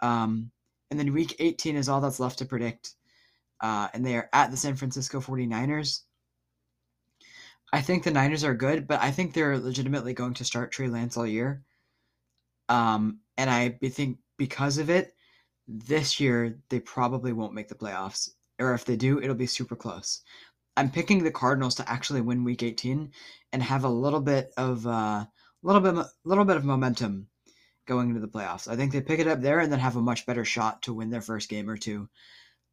Um, 0.00 0.50
and 0.90 0.98
then 0.98 1.12
week 1.12 1.36
18 1.38 1.76
is 1.76 1.88
all 1.88 2.00
that's 2.00 2.20
left 2.20 2.38
to 2.38 2.44
predict. 2.44 2.94
Uh, 3.60 3.88
and 3.94 4.04
they 4.04 4.16
are 4.16 4.28
at 4.32 4.50
the 4.50 4.56
San 4.56 4.76
Francisco 4.76 5.20
49ers. 5.20 6.02
I 7.72 7.80
think 7.80 8.04
the 8.04 8.10
Niners 8.10 8.44
are 8.44 8.54
good, 8.54 8.86
but 8.86 9.00
I 9.00 9.10
think 9.10 9.32
they're 9.32 9.58
legitimately 9.58 10.14
going 10.14 10.34
to 10.34 10.44
start 10.44 10.72
Trey 10.72 10.88
Lance 10.88 11.16
all 11.16 11.26
year. 11.26 11.62
Um, 12.68 13.20
and 13.36 13.50
I 13.50 13.70
think 13.88 14.18
because 14.36 14.78
of 14.78 14.90
it, 14.90 15.14
this 15.66 16.20
year 16.20 16.58
they 16.68 16.80
probably 16.80 17.32
won't 17.32 17.54
make 17.54 17.68
the 17.68 17.74
playoffs. 17.74 18.30
Or 18.58 18.72
if 18.74 18.84
they 18.84 18.96
do, 18.96 19.20
it'll 19.20 19.34
be 19.34 19.46
super 19.46 19.76
close. 19.76 20.22
I'm 20.76 20.90
picking 20.90 21.24
the 21.24 21.30
Cardinals 21.30 21.74
to 21.76 21.90
actually 21.90 22.20
win 22.20 22.44
Week 22.44 22.62
18 22.62 23.10
and 23.52 23.62
have 23.62 23.84
a 23.84 23.88
little 23.88 24.20
bit 24.20 24.52
of 24.56 24.86
uh, 24.86 25.24
little 25.62 25.80
bit 25.80 26.06
little 26.24 26.44
bit 26.44 26.56
of 26.56 26.64
momentum 26.64 27.28
going 27.86 28.08
into 28.08 28.20
the 28.20 28.28
playoffs. 28.28 28.68
I 28.68 28.76
think 28.76 28.92
they 28.92 29.00
pick 29.00 29.20
it 29.20 29.28
up 29.28 29.40
there 29.40 29.60
and 29.60 29.72
then 29.72 29.78
have 29.78 29.96
a 29.96 30.02
much 30.02 30.26
better 30.26 30.44
shot 30.44 30.82
to 30.82 30.94
win 30.94 31.10
their 31.10 31.20
first 31.20 31.48
game 31.48 31.70
or 31.70 31.76
two 31.76 32.08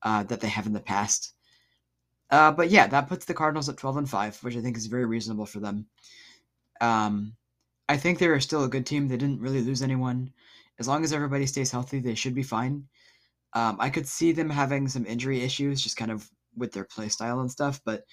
uh, 0.01 0.23
that 0.23 0.41
they 0.41 0.49
have 0.49 0.65
in 0.65 0.73
the 0.73 0.79
past. 0.79 1.33
Uh, 2.29 2.51
but 2.51 2.69
yeah, 2.69 2.87
that 2.87 3.07
puts 3.07 3.25
the 3.25 3.33
Cardinals 3.33 3.69
at 3.69 3.77
12 3.77 3.97
and 3.97 4.09
5, 4.09 4.43
which 4.43 4.57
I 4.57 4.61
think 4.61 4.75
is 4.75 4.87
very 4.87 5.05
reasonable 5.05 5.45
for 5.45 5.59
them. 5.59 5.85
Um, 6.81 7.35
I 7.87 7.97
think 7.97 8.17
they're 8.17 8.39
still 8.39 8.63
a 8.63 8.69
good 8.69 8.85
team. 8.87 9.07
They 9.07 9.17
didn't 9.17 9.41
really 9.41 9.61
lose 9.61 9.83
anyone. 9.83 10.33
As 10.79 10.87
long 10.87 11.03
as 11.03 11.13
everybody 11.13 11.45
stays 11.45 11.69
healthy, 11.69 11.99
they 11.99 12.15
should 12.15 12.33
be 12.33 12.43
fine. 12.43 12.87
Um, 13.53 13.77
I 13.79 13.91
could 13.91 14.07
see 14.07 14.31
them 14.31 14.49
having 14.49 14.87
some 14.87 15.05
injury 15.05 15.41
issues, 15.41 15.81
just 15.81 15.97
kind 15.97 16.09
of 16.09 16.27
with 16.55 16.71
their 16.71 16.85
play 16.85 17.09
style 17.09 17.39
and 17.39 17.51
stuff, 17.51 17.81
but 17.85 18.03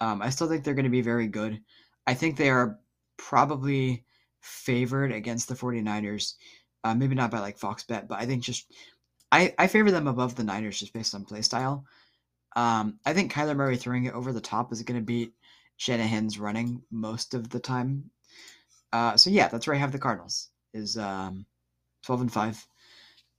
um, 0.00 0.22
I 0.22 0.30
still 0.30 0.48
think 0.48 0.64
they're 0.64 0.74
going 0.74 0.84
to 0.84 0.90
be 0.90 1.02
very 1.02 1.28
good. 1.28 1.60
I 2.06 2.14
think 2.14 2.36
they 2.36 2.50
are 2.50 2.78
probably 3.16 4.04
favored 4.40 5.12
against 5.12 5.48
the 5.48 5.54
49ers. 5.54 6.34
Uh, 6.82 6.94
maybe 6.94 7.14
not 7.14 7.30
by 7.30 7.40
like 7.40 7.58
Fox 7.58 7.84
bet, 7.84 8.08
but 8.08 8.18
I 8.18 8.26
think 8.26 8.42
just 8.42 8.72
I, 9.30 9.54
I 9.58 9.66
favor 9.66 9.90
them 9.90 10.08
above 10.08 10.34
the 10.34 10.44
Niners 10.44 10.78
just 10.78 10.94
based 10.94 11.14
on 11.14 11.24
play 11.24 11.42
style. 11.42 11.84
Um, 12.56 12.98
I 13.04 13.12
think 13.12 13.32
Kyler 13.32 13.54
Murray 13.54 13.76
throwing 13.76 14.06
it 14.06 14.14
over 14.14 14.32
the 14.32 14.40
top 14.40 14.72
is 14.72 14.82
going 14.82 14.98
to 14.98 15.04
beat 15.04 15.34
Shanahan's 15.76 16.38
running 16.38 16.82
most 16.90 17.34
of 17.34 17.50
the 17.50 17.60
time. 17.60 18.10
Uh, 18.92 19.16
so 19.16 19.30
yeah, 19.30 19.48
that's 19.48 19.66
where 19.66 19.76
I 19.76 19.78
have 19.78 19.92
the 19.92 19.98
Cardinals 19.98 20.48
is 20.72 20.96
um, 20.96 21.46
12 22.04 22.22
and 22.22 22.32
5. 22.32 22.66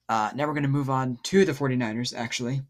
Uh, 0.07 0.31
now 0.35 0.45
we're 0.45 0.53
going 0.53 0.63
to 0.63 0.69
move 0.69 0.89
on 0.89 1.17
to 1.23 1.43
the 1.43 1.51
49ers, 1.51 2.15
actually 2.15 2.61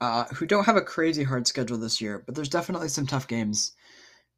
uh, 0.00 0.24
who 0.34 0.46
don't 0.46 0.66
have 0.66 0.76
a 0.76 0.82
crazy 0.82 1.22
hard 1.22 1.46
schedule 1.46 1.78
this 1.78 2.00
year, 2.00 2.22
but 2.24 2.34
there's 2.34 2.48
definitely 2.48 2.88
some 2.88 3.06
tough 3.06 3.28
games. 3.28 3.72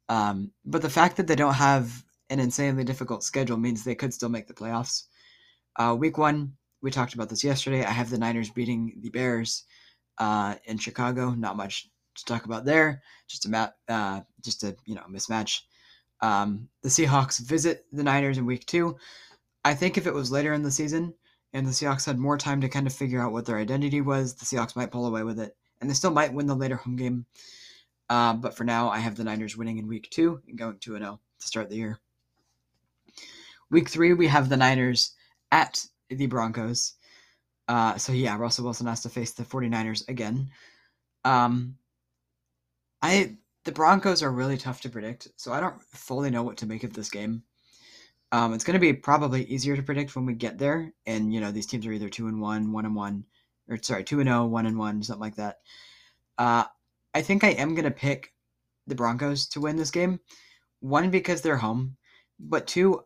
Um, 0.09 0.51
but 0.65 0.81
the 0.81 0.89
fact 0.89 1.17
that 1.17 1.27
they 1.27 1.35
don't 1.35 1.53
have 1.53 2.03
an 2.29 2.39
insanely 2.39 2.83
difficult 2.83 3.23
schedule 3.23 3.57
means 3.57 3.83
they 3.83 3.95
could 3.95 4.13
still 4.13 4.29
make 4.29 4.47
the 4.47 4.53
playoffs. 4.53 5.03
Uh, 5.75 5.95
week 5.97 6.17
one, 6.17 6.53
we 6.81 6.91
talked 6.91 7.13
about 7.13 7.29
this 7.29 7.43
yesterday. 7.43 7.83
I 7.83 7.91
have 7.91 8.09
the 8.09 8.17
Niners 8.17 8.49
beating 8.49 8.93
the 9.01 9.09
Bears 9.09 9.63
uh, 10.17 10.55
in 10.65 10.77
Chicago. 10.77 11.31
Not 11.31 11.57
much 11.57 11.89
to 12.15 12.25
talk 12.25 12.45
about 12.45 12.65
there. 12.65 13.01
Just 13.27 13.45
a 13.45 13.49
mat, 13.49 13.75
uh, 13.87 14.21
just 14.43 14.63
a 14.63 14.75
you 14.85 14.95
know 14.95 15.03
mismatch. 15.09 15.61
Um, 16.21 16.69
the 16.81 16.89
Seahawks 16.89 17.39
visit 17.39 17.85
the 17.91 18.03
Niners 18.03 18.37
in 18.37 18.45
week 18.45 18.65
two. 18.65 18.97
I 19.63 19.73
think 19.73 19.97
if 19.97 20.07
it 20.07 20.13
was 20.13 20.31
later 20.31 20.53
in 20.53 20.63
the 20.63 20.71
season, 20.71 21.13
and 21.57 21.65
the 21.67 21.71
Seahawks 21.71 22.05
had 22.05 22.19
more 22.19 22.37
time 22.37 22.61
to 22.61 22.69
kind 22.69 22.85
of 22.85 22.93
figure 22.93 23.19
out 23.19 23.31
what 23.31 23.45
their 23.45 23.57
identity 23.57 23.99
was, 23.99 24.35
the 24.35 24.45
Seahawks 24.45 24.75
might 24.75 24.91
pull 24.91 25.07
away 25.07 25.23
with 25.23 25.39
it, 25.39 25.55
and 25.81 25.89
they 25.89 25.95
still 25.95 26.11
might 26.11 26.33
win 26.33 26.45
the 26.45 26.55
later 26.55 26.75
home 26.75 26.95
game. 26.95 27.25
Uh, 28.09 28.33
but 28.33 28.55
for 28.55 28.63
now, 28.63 28.89
I 28.89 28.99
have 28.99 29.15
the 29.15 29.23
Niners 29.23 29.57
winning 29.57 29.79
in 29.79 29.87
week 29.87 30.07
two 30.11 30.39
and 30.47 30.57
going 30.57 30.77
2 30.77 30.97
0 30.97 31.19
to 31.39 31.47
start 31.47 31.69
the 31.69 31.75
year. 31.75 31.99
Week 33.71 33.89
three, 33.89 34.13
we 34.13 34.27
have 34.27 34.49
the 34.49 34.55
Niners 34.55 35.15
at 35.51 35.83
the 36.09 36.27
Broncos. 36.27 36.93
Uh, 37.67 37.97
so 37.97 38.13
yeah, 38.13 38.37
Russell 38.37 38.63
Wilson 38.63 38.87
has 38.87 39.01
to 39.01 39.09
face 39.09 39.31
the 39.31 39.43
49ers 39.43 40.07
again. 40.07 40.51
Um, 41.25 41.75
I 43.01 43.35
the 43.65 43.71
Broncos 43.71 44.23
are 44.23 44.31
really 44.31 44.57
tough 44.57 44.81
to 44.81 44.89
predict, 44.89 45.27
so 45.35 45.51
I 45.51 45.59
don't 45.59 45.81
fully 45.81 46.29
know 46.29 46.43
what 46.43 46.57
to 46.57 46.67
make 46.67 46.83
of 46.83 46.93
this 46.93 47.09
game. 47.09 47.43
Um, 48.31 48.53
it's 48.53 48.65
going 48.65 48.73
to 48.73 48.79
be 48.79 48.91
probably 48.91 49.45
easier 49.45 49.75
to 49.77 49.83
predict 49.83 50.15
when 50.15 50.25
we 50.25 50.33
get 50.33 50.57
there, 50.57 50.91
and 51.05 51.33
you 51.33 51.39
know 51.39 51.51
these 51.51 51.65
teams 51.65 51.85
are 51.85 51.93
either 51.93 52.09
two 52.09 52.27
and 52.27 52.41
one, 52.41 52.73
one 52.73 52.85
and 52.85 52.95
one, 52.95 53.23
or 53.69 53.77
sorry, 53.81 54.03
two 54.03 54.19
and 54.19 54.27
zero, 54.27 54.41
oh, 54.41 54.45
one 54.45 54.65
and 54.65 54.77
one, 54.77 55.01
something 55.01 55.21
like 55.21 55.37
that. 55.37 55.59
Uh, 56.37 56.65
I 57.13 57.21
think 57.21 57.43
I 57.43 57.51
am 57.51 57.73
going 57.73 57.85
to 57.85 57.91
pick 57.91 58.33
the 58.85 58.95
Broncos 58.95 59.47
to 59.49 59.61
win 59.61 59.77
this 59.77 59.91
game. 59.91 60.19
One 60.81 61.09
because 61.09 61.41
they're 61.41 61.57
home, 61.57 61.95
but 62.37 62.67
two, 62.67 63.05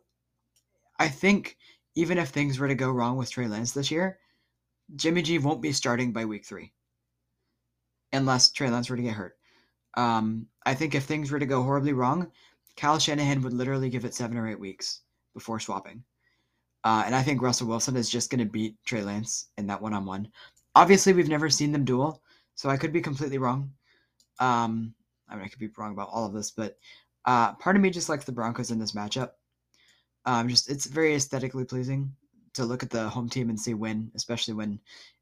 I 1.00 1.08
think 1.08 1.56
even 1.96 2.18
if 2.18 2.30
things 2.30 2.58
were 2.58 2.68
to 2.68 2.76
go 2.76 2.90
wrong 2.90 3.18
with 3.18 3.30
Trey 3.30 3.48
Lance 3.48 3.74
this 3.74 3.92
year, 3.92 4.18
Jimmy 4.96 5.22
G 5.22 5.38
won't 5.38 5.62
be 5.62 5.72
starting 5.72 6.14
by 6.14 6.26
week 6.26 6.46
three, 6.46 6.74
unless 8.12 8.50
Trey 8.50 8.72
Lance 8.72 8.90
were 8.90 8.98
to 8.98 9.04
get 9.04 9.14
hurt. 9.14 9.38
Um, 9.94 10.48
I 10.66 10.74
think 10.74 10.96
if 10.96 11.04
things 11.04 11.30
were 11.30 11.40
to 11.40 11.46
go 11.46 11.62
horribly 11.62 11.94
wrong, 11.94 12.32
Kyle 12.76 12.98
Shanahan 12.98 13.44
would 13.44 13.54
literally 13.54 13.90
give 13.92 14.04
it 14.04 14.16
seven 14.16 14.38
or 14.38 14.50
eight 14.50 14.60
weeks 14.60 15.02
before 15.34 15.60
swapping. 15.60 16.04
Uh, 16.84 17.04
and 17.06 17.16
I 17.16 17.22
think 17.22 17.42
Russell 17.42 17.68
Wilson 17.68 17.96
is 17.96 18.10
just 18.10 18.30
going 18.30 18.40
to 18.40 18.52
beat 18.52 18.76
Trey 18.86 19.04
Lance 19.04 19.48
in 19.58 19.68
that 19.68 19.82
one 19.82 19.94
on 19.94 20.06
one. 20.06 20.28
Obviously, 20.76 21.14
we've 21.14 21.30
never 21.30 21.50
seen 21.50 21.72
them 21.72 21.86
duel, 21.86 22.22
so 22.56 22.70
I 22.70 22.78
could 22.78 22.94
be 22.94 23.02
completely 23.02 23.38
wrong. 23.38 23.72
Um, 24.40 24.94
I 25.30 25.36
mean, 25.36 25.46
I 25.46 25.48
could 25.48 25.60
be 25.60 25.70
wrong 25.78 25.94
about 25.94 26.10
all 26.12 26.26
of 26.26 26.34
this, 26.34 26.52
but 26.52 26.78
uh, 27.26 27.54
part 27.54 27.76
of 27.76 27.82
me 27.82 27.90
just 27.90 28.10
likes 28.10 28.26
the 28.26 28.32
Broncos 28.32 28.72
in 28.72 28.80
this 28.80 28.94
matchup. 28.94 29.32
Um, 30.26 30.50
just 30.50 30.70
it's 30.70 30.86
very 30.86 31.16
aesthetically 31.16 31.66
pleasing 31.66 32.14
to 32.54 32.66
look 32.66 32.84
at 32.84 32.90
the 32.90 33.10
home 33.10 33.30
team 33.30 33.50
and 33.50 33.60
see 33.60 33.74
win, 33.74 34.12
especially 34.16 34.54
when 34.54 34.80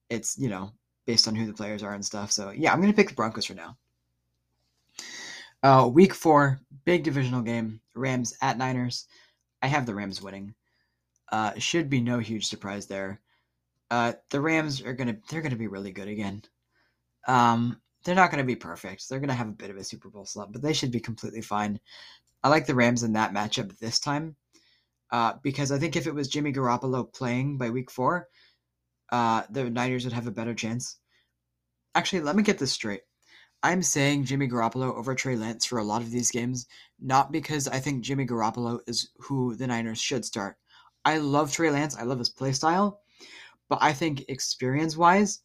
it's 0.09 0.37
you 0.37 0.49
know 0.49 0.71
based 1.05 1.27
on 1.27 1.35
who 1.35 1.45
the 1.45 1.53
players 1.53 1.83
are 1.83 1.93
and 1.93 2.05
stuff. 2.05 2.31
So 2.31 2.51
yeah, 2.51 2.73
I'm 2.73 2.81
gonna 2.81 2.93
pick 2.93 3.09
the 3.09 3.15
Broncos 3.15 3.45
for 3.45 3.53
now. 3.53 3.77
Uh, 5.61 5.89
week 5.91 6.13
four, 6.13 6.59
big 6.85 7.03
divisional 7.03 7.41
game, 7.41 7.81
Rams 7.95 8.33
at 8.41 8.57
Niners. 8.57 9.07
I 9.61 9.67
have 9.67 9.85
the 9.85 9.95
Rams 9.95 10.21
winning. 10.21 10.55
Uh, 11.31 11.57
should 11.57 11.89
be 11.89 12.01
no 12.01 12.19
huge 12.19 12.47
surprise 12.47 12.87
there. 12.87 13.21
Uh, 13.91 14.13
the 14.29 14.41
Rams 14.41 14.81
are 14.81 14.93
gonna 14.93 15.17
they're 15.29 15.41
gonna 15.41 15.55
be 15.55 15.67
really 15.67 15.91
good 15.91 16.07
again. 16.07 16.43
Um, 17.27 17.81
they're 18.03 18.15
not 18.15 18.31
gonna 18.31 18.43
be 18.43 18.55
perfect. 18.55 19.09
They're 19.09 19.19
gonna 19.19 19.33
have 19.33 19.49
a 19.49 19.51
bit 19.51 19.69
of 19.69 19.77
a 19.77 19.83
Super 19.83 20.09
Bowl 20.09 20.25
slump, 20.25 20.53
but 20.53 20.61
they 20.61 20.73
should 20.73 20.91
be 20.91 20.99
completely 20.99 21.41
fine. 21.41 21.79
I 22.43 22.49
like 22.49 22.65
the 22.65 22.75
Rams 22.75 23.03
in 23.03 23.13
that 23.13 23.33
matchup 23.33 23.77
this 23.79 23.99
time, 23.99 24.35
uh, 25.11 25.33
because 25.43 25.71
I 25.71 25.79
think 25.79 25.95
if 25.95 26.07
it 26.07 26.15
was 26.15 26.27
Jimmy 26.27 26.53
Garoppolo 26.53 27.11
playing 27.13 27.57
by 27.57 27.69
week 27.69 27.91
four, 27.91 28.27
uh, 29.11 29.43
the 29.49 29.69
Niners 29.69 30.05
would 30.05 30.13
have 30.13 30.27
a 30.27 30.31
better 30.31 30.53
chance. 30.53 30.99
Actually, 31.95 32.21
let 32.21 32.35
me 32.35 32.43
get 32.43 32.59
this 32.59 32.71
straight. 32.71 33.01
I'm 33.61 33.83
saying 33.83 34.25
Jimmy 34.25 34.47
Garoppolo 34.47 34.95
over 34.95 35.13
Trey 35.13 35.35
Lance 35.35 35.65
for 35.65 35.79
a 35.79 35.83
lot 35.83 36.01
of 36.01 36.11
these 36.11 36.31
games, 36.31 36.67
not 36.99 37.31
because 37.31 37.67
I 37.67 37.79
think 37.79 38.03
Jimmy 38.03 38.25
Garoppolo 38.25 38.79
is 38.87 39.09
who 39.19 39.55
the 39.55 39.67
Niners 39.67 39.99
should 39.99 40.23
start. 40.23 40.57
I 41.03 41.17
love 41.17 41.51
Trey 41.51 41.69
Lance. 41.69 41.97
I 41.97 42.03
love 42.03 42.19
his 42.19 42.29
play 42.29 42.53
style, 42.53 43.01
but 43.67 43.79
I 43.81 43.93
think 43.93 44.25
experience 44.29 44.95
wise, 44.95 45.41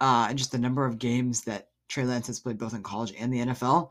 uh, 0.00 0.26
and 0.28 0.38
just 0.38 0.52
the 0.52 0.58
number 0.58 0.84
of 0.84 0.98
games 0.98 1.42
that 1.44 1.68
Trey 1.88 2.04
Lance 2.04 2.26
has 2.28 2.40
played 2.40 2.58
both 2.58 2.74
in 2.74 2.82
college 2.82 3.12
and 3.18 3.32
the 3.32 3.40
NFL, 3.40 3.90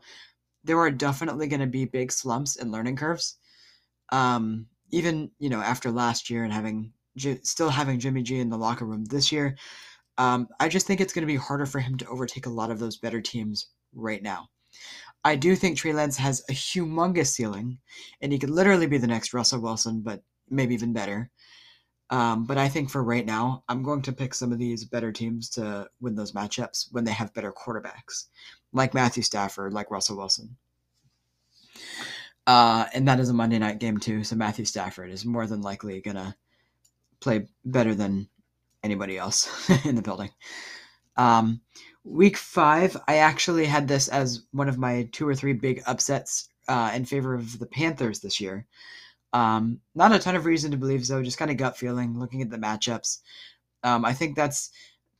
there 0.64 0.78
are 0.78 0.90
definitely 0.90 1.48
going 1.48 1.60
to 1.60 1.66
be 1.66 1.84
big 1.84 2.12
slumps 2.12 2.56
and 2.56 2.72
learning 2.72 2.96
curves. 2.96 3.36
Um, 4.10 4.66
even 4.90 5.30
you 5.38 5.50
know 5.50 5.60
after 5.60 5.90
last 5.90 6.30
year 6.30 6.44
and 6.44 6.52
having 6.52 6.92
still 7.42 7.68
having 7.68 7.98
Jimmy 7.98 8.22
G 8.22 8.38
in 8.38 8.48
the 8.48 8.56
locker 8.56 8.84
room 8.84 9.04
this 9.04 9.32
year, 9.32 9.56
um, 10.18 10.48
I 10.60 10.68
just 10.68 10.86
think 10.86 11.00
it's 11.00 11.12
going 11.12 11.22
to 11.22 11.32
be 11.32 11.36
harder 11.36 11.64
for 11.64 11.78
him 11.78 11.96
to 11.98 12.08
overtake 12.08 12.46
a 12.46 12.50
lot 12.50 12.70
of 12.70 12.78
those 12.78 12.96
better 12.96 13.20
teams 13.20 13.68
right 13.94 14.22
now. 14.22 14.48
I 15.24 15.36
do 15.36 15.56
think 15.56 15.76
Trey 15.76 15.92
Lance 15.92 16.16
has 16.16 16.44
a 16.48 16.52
humongous 16.52 17.28
ceiling, 17.28 17.78
and 18.20 18.32
he 18.32 18.38
could 18.38 18.50
literally 18.50 18.86
be 18.86 18.98
the 18.98 19.06
next 19.06 19.32
Russell 19.32 19.60
Wilson, 19.60 20.00
but 20.00 20.22
maybe 20.50 20.74
even 20.74 20.92
better. 20.92 21.30
Um, 22.10 22.44
but 22.44 22.58
I 22.58 22.68
think 22.68 22.90
for 22.90 23.02
right 23.02 23.26
now, 23.26 23.64
I'm 23.68 23.82
going 23.82 24.02
to 24.02 24.12
pick 24.12 24.34
some 24.34 24.52
of 24.52 24.58
these 24.58 24.84
better 24.84 25.12
teams 25.12 25.50
to 25.50 25.88
win 26.00 26.14
those 26.14 26.32
matchups 26.32 26.86
when 26.90 27.04
they 27.04 27.12
have 27.12 27.34
better 27.34 27.52
quarterbacks, 27.52 28.26
like 28.72 28.94
Matthew 28.94 29.22
Stafford, 29.22 29.72
like 29.72 29.90
Russell 29.90 30.16
Wilson. 30.16 30.56
Uh, 32.46 32.86
and 32.94 33.06
that 33.06 33.20
is 33.20 33.28
a 33.28 33.34
Monday 33.34 33.58
night 33.58 33.78
game 33.78 33.98
too, 33.98 34.24
so 34.24 34.34
Matthew 34.34 34.64
Stafford 34.64 35.10
is 35.10 35.26
more 35.26 35.46
than 35.46 35.60
likely 35.60 36.00
gonna 36.00 36.34
play 37.20 37.46
better 37.66 37.94
than 37.94 38.26
anybody 38.82 39.18
else 39.18 39.68
in 39.84 39.94
the 39.94 40.02
building. 40.02 40.30
Um, 41.16 41.60
week 42.04 42.36
five, 42.36 42.96
I 43.06 43.16
actually 43.16 43.66
had 43.66 43.88
this 43.88 44.08
as 44.08 44.44
one 44.52 44.68
of 44.68 44.78
my 44.78 45.08
two 45.12 45.28
or 45.28 45.34
three 45.34 45.52
big 45.52 45.82
upsets 45.86 46.48
uh, 46.68 46.92
in 46.94 47.04
favor 47.04 47.34
of 47.34 47.58
the 47.58 47.66
Panthers 47.66 48.20
this 48.20 48.40
year. 48.40 48.66
Um, 49.32 49.80
not 49.94 50.12
a 50.12 50.18
ton 50.18 50.36
of 50.36 50.46
reason 50.46 50.70
to 50.70 50.76
believe 50.76 51.04
so, 51.04 51.22
just 51.22 51.38
kind 51.38 51.50
of 51.50 51.56
gut 51.56 51.76
feeling, 51.76 52.18
looking 52.18 52.40
at 52.40 52.50
the 52.50 52.56
matchups. 52.56 53.18
Um, 53.82 54.04
I 54.04 54.12
think 54.12 54.36
that's 54.36 54.70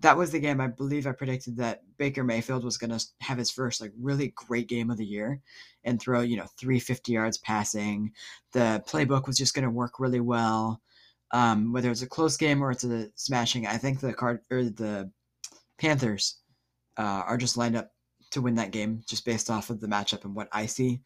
that 0.00 0.16
was 0.16 0.30
the 0.30 0.38
game 0.38 0.60
I 0.60 0.68
believe 0.68 1.06
I 1.06 1.12
predicted 1.12 1.56
that 1.56 1.82
Baker 1.96 2.22
Mayfield 2.22 2.64
was 2.64 2.78
going 2.78 2.96
to 2.96 3.04
have 3.20 3.36
his 3.36 3.50
first 3.50 3.80
like 3.80 3.92
really 4.00 4.32
great 4.36 4.68
game 4.68 4.90
of 4.90 4.96
the 4.96 5.04
year 5.04 5.40
and 5.82 6.00
throw, 6.00 6.20
you 6.20 6.36
know, 6.36 6.46
350 6.56 7.12
yards 7.12 7.38
passing. 7.38 8.12
The 8.52 8.82
playbook 8.86 9.26
was 9.26 9.36
just 9.36 9.54
going 9.54 9.64
to 9.64 9.70
work 9.70 9.98
really 9.98 10.20
well 10.20 10.80
um, 11.32 11.72
whether 11.72 11.90
it's 11.90 12.02
a 12.02 12.08
close 12.08 12.36
game 12.36 12.62
or 12.62 12.70
it's 12.70 12.84
a 12.84 13.08
smashing. 13.14 13.66
I 13.66 13.76
think 13.76 14.00
the 14.00 14.12
card 14.12 14.40
or 14.50 14.64
the 14.64 15.10
Panthers 15.78 16.38
uh, 16.96 17.22
are 17.26 17.36
just 17.36 17.56
lined 17.56 17.76
up 17.76 17.92
to 18.30 18.42
win 18.42 18.56
that 18.56 18.72
game 18.72 19.02
just 19.06 19.24
based 19.24 19.50
off 19.50 19.70
of 19.70 19.80
the 19.80 19.86
matchup 19.86 20.24
and 20.24 20.34
what 20.34 20.48
I 20.52 20.66
see. 20.66 21.00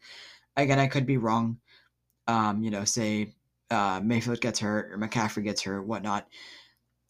Again, 0.57 0.79
I 0.79 0.87
could 0.87 1.05
be 1.05 1.17
wrong. 1.17 1.57
Um, 2.27 2.63
you 2.63 2.71
know, 2.71 2.85
say 2.85 3.33
uh, 3.69 3.99
Mayfield 4.03 4.41
gets 4.41 4.59
hurt 4.59 4.91
or 4.91 4.97
McCaffrey 4.97 5.43
gets 5.43 5.61
hurt, 5.61 5.85
whatnot. 5.85 6.27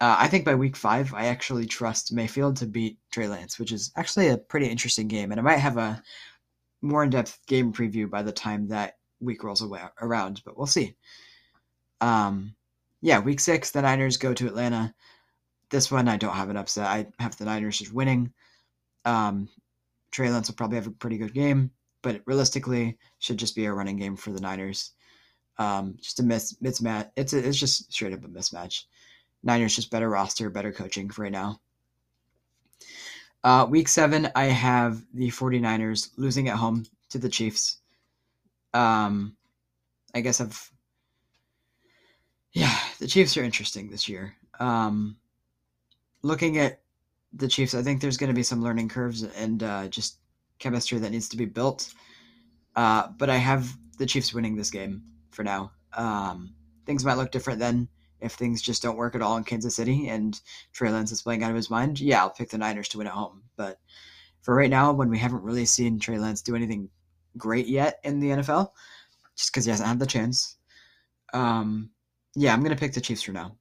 Uh, 0.02 0.16
I 0.20 0.28
think 0.28 0.44
by 0.44 0.56
week 0.56 0.76
five, 0.76 1.14
I 1.14 1.28
actually 1.28 1.66
trust 1.66 2.14
Mayfield 2.14 2.58
to 2.58 2.66
beat 2.66 2.98
Trey 3.12 3.28
Lance, 3.28 3.60
which 3.60 3.72
is 3.72 3.92
actually 3.96 4.30
a 4.30 4.38
pretty 4.38 4.68
interesting 4.68 5.08
game. 5.08 5.32
And 5.32 5.40
I 5.40 5.44
might 5.44 5.60
have 5.60 5.78
a 5.78 6.02
more 6.82 7.04
in 7.04 7.10
depth 7.10 7.40
game 7.48 7.72
preview 7.72 8.10
by 8.10 8.24
the 8.24 8.32
time 8.32 8.68
that 8.68 8.98
week 9.22 9.44
rolls 9.44 9.62
away, 9.62 9.82
around, 10.02 10.42
but 10.44 10.58
we'll 10.58 10.68
see. 10.68 10.96
Um, 12.02 12.56
yeah, 13.04 13.20
week 13.20 13.42
six, 13.42 13.70
the 13.70 13.82
Niners 13.82 14.16
go 14.16 14.34
to 14.34 14.48
Atlanta. 14.48 14.96
This 15.70 15.92
one, 15.92 16.08
I 16.08 16.16
don't 16.16 16.34
have 16.34 16.50
an 16.50 16.56
upset. 16.56 16.88
I 16.88 17.06
have 17.20 17.38
the 17.38 17.44
Niners 17.44 17.80
just 17.80 17.94
winning. 17.94 18.32
Um, 19.04 19.50
Trey 20.12 20.30
Lance 20.30 20.48
will 20.48 20.56
probably 20.56 20.78
have 20.78 20.88
a 20.88 20.92
pretty 20.92 21.18
good 21.18 21.34
game, 21.34 21.70
but 22.02 22.22
realistically, 22.26 22.98
should 23.20 23.38
just 23.38 23.58
be 23.58 23.66
a 23.66 23.74
running 23.74 23.98
game 23.98 24.16
for 24.16 24.32
the 24.32 24.40
Niners. 24.40 24.92
Um, 25.58 25.98
just 26.02 26.22
a 26.22 26.24
miss 26.24 26.54
mismatch. 26.64 27.12
It's 27.18 27.34
a, 27.34 27.46
it's 27.46 27.60
just 27.60 27.92
straight 27.92 28.14
up 28.14 28.24
a 28.24 28.28
mismatch. 28.30 28.86
Niners 29.44 29.76
just 29.76 29.92
better 29.92 30.10
roster, 30.10 30.50
better 30.50 30.72
coaching 30.72 31.12
right 31.18 31.32
now. 31.32 31.60
Uh, 33.44 33.68
week 33.70 33.90
seven, 33.90 34.30
I 34.34 34.46
have 34.46 35.04
the 35.14 35.28
49ers 35.28 36.12
losing 36.16 36.48
at 36.48 36.56
home 36.56 36.86
to 37.10 37.18
the 37.18 37.28
Chiefs. 37.28 37.80
Um, 38.74 39.36
I 40.16 40.22
guess 40.22 40.40
I've 40.40 40.73
yeah, 42.54 42.78
the 43.00 43.08
Chiefs 43.08 43.36
are 43.36 43.44
interesting 43.44 43.90
this 43.90 44.08
year. 44.08 44.36
Um, 44.60 45.18
looking 46.22 46.60
at 46.60 46.82
the 47.34 47.48
Chiefs, 47.48 47.74
I 47.74 47.82
think 47.82 48.00
there's 48.00 48.18
going 48.18 48.30
to 48.30 48.36
be 48.36 48.44
some 48.44 48.64
learning 48.64 48.90
curves 48.90 49.24
and 49.24 49.62
uh, 49.64 49.88
just 49.88 50.20
chemistry 50.60 51.00
that 51.00 51.12
needs 51.12 51.30
to 51.30 51.38
be 51.38 51.46
built. 51.46 51.94
Uh, 52.76 53.08
but 53.18 53.30
I 53.30 53.38
have 53.38 53.76
the 53.98 54.06
Chiefs 54.06 54.34
winning 54.34 54.56
this 54.56 54.70
game 54.70 55.04
for 55.32 55.44
now. 55.44 55.72
Um, 55.94 56.54
things 56.86 57.04
might 57.04 57.18
look 57.18 57.32
different 57.32 57.60
then 57.60 57.88
if 58.22 58.34
things 58.34 58.62
just 58.62 58.82
don't 58.82 58.98
work 58.98 59.16
at 59.16 59.22
all 59.22 59.36
in 59.38 59.44
Kansas 59.44 59.76
City 59.76 60.08
and 60.08 60.40
Trey 60.72 60.90
Lance 60.90 61.12
is 61.12 61.22
playing 61.22 61.44
out 61.44 61.50
of 61.50 61.56
his 61.56 61.70
mind. 61.70 62.00
Yeah, 62.00 62.22
I'll 62.22 62.30
pick 62.30 62.50
the 62.50 62.58
Niners 62.58 62.88
to 62.90 62.98
win 63.00 63.08
at 63.08 63.14
home. 63.14 63.44
But 63.58 63.80
for 64.42 64.56
right 64.56 64.70
now, 64.70 64.94
when 64.94 65.10
we 65.10 65.18
haven't 65.18 65.44
really 65.44 65.66
seen 65.66 66.00
Trey 66.00 66.18
Lance 66.18 66.42
do 66.42 66.56
anything 66.56 66.90
great 67.38 67.68
yet 67.68 68.00
in 68.04 68.20
the 68.20 68.30
NFL, 68.30 68.72
just 69.36 69.52
because 69.52 69.66
he 69.66 69.72
hasn't 69.72 69.90
had 69.90 70.00
the 70.00 70.06
chance, 70.06 70.56
um, 71.34 71.90
yeah, 72.36 72.54
I'm 72.54 72.62
going 72.62 72.76
to 72.76 72.80
pick 72.80 72.94
the 72.94 73.02
Chiefs 73.02 73.24
for 73.24 73.32
now. 73.32 73.58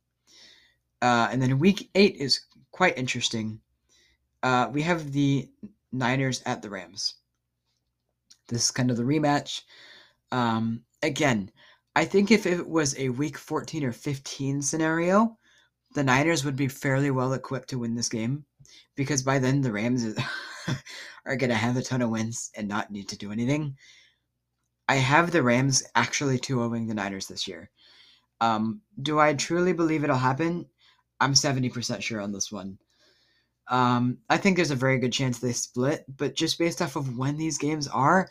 Uh, 1.00 1.28
and 1.30 1.42
then 1.42 1.58
week 1.58 1.90
eight 1.94 2.16
is 2.16 2.40
quite 2.70 2.96
interesting. 2.96 3.60
Uh, 4.42 4.68
we 4.72 4.82
have 4.82 5.12
the 5.12 5.48
Niners 5.92 6.42
at 6.46 6.62
the 6.62 6.70
Rams. 6.70 7.14
This 8.48 8.64
is 8.64 8.70
kind 8.70 8.90
of 8.90 8.96
the 8.96 9.02
rematch. 9.02 9.62
Um, 10.30 10.82
again, 11.02 11.50
I 11.94 12.04
think 12.04 12.30
if 12.30 12.46
it 12.46 12.66
was 12.66 12.98
a 12.98 13.10
week 13.10 13.36
14 13.36 13.84
or 13.84 13.92
15 13.92 14.62
scenario, 14.62 15.36
the 15.94 16.02
Niners 16.02 16.44
would 16.44 16.56
be 16.56 16.68
fairly 16.68 17.10
well 17.10 17.34
equipped 17.34 17.68
to 17.70 17.78
win 17.78 17.94
this 17.94 18.08
game 18.08 18.44
because 18.96 19.22
by 19.22 19.38
then 19.38 19.60
the 19.60 19.72
Rams 19.72 20.06
are 21.26 21.36
going 21.36 21.50
to 21.50 21.56
have 21.56 21.76
a 21.76 21.82
ton 21.82 22.02
of 22.02 22.10
wins 22.10 22.50
and 22.56 22.66
not 22.66 22.90
need 22.90 23.08
to 23.10 23.18
do 23.18 23.30
anything. 23.30 23.76
I 24.88 24.96
have 24.96 25.30
the 25.30 25.42
Rams 25.42 25.82
actually 25.94 26.38
2-0ing 26.38 26.88
the 26.88 26.94
Niners 26.94 27.26
this 27.26 27.46
year. 27.46 27.70
Um, 28.42 28.80
do 29.00 29.20
I 29.20 29.34
truly 29.34 29.72
believe 29.72 30.02
it'll 30.02 30.16
happen? 30.16 30.66
I'm 31.20 31.32
70% 31.32 32.02
sure 32.02 32.20
on 32.20 32.32
this 32.32 32.50
one. 32.50 32.76
Um, 33.68 34.18
I 34.28 34.36
think 34.36 34.56
there's 34.56 34.72
a 34.72 34.76
very 34.76 34.98
good 34.98 35.12
chance 35.12 35.38
they 35.38 35.52
split, 35.52 36.04
but 36.16 36.34
just 36.34 36.58
based 36.58 36.82
off 36.82 36.96
of 36.96 37.16
when 37.16 37.36
these 37.36 37.56
games 37.56 37.86
are, 37.86 38.28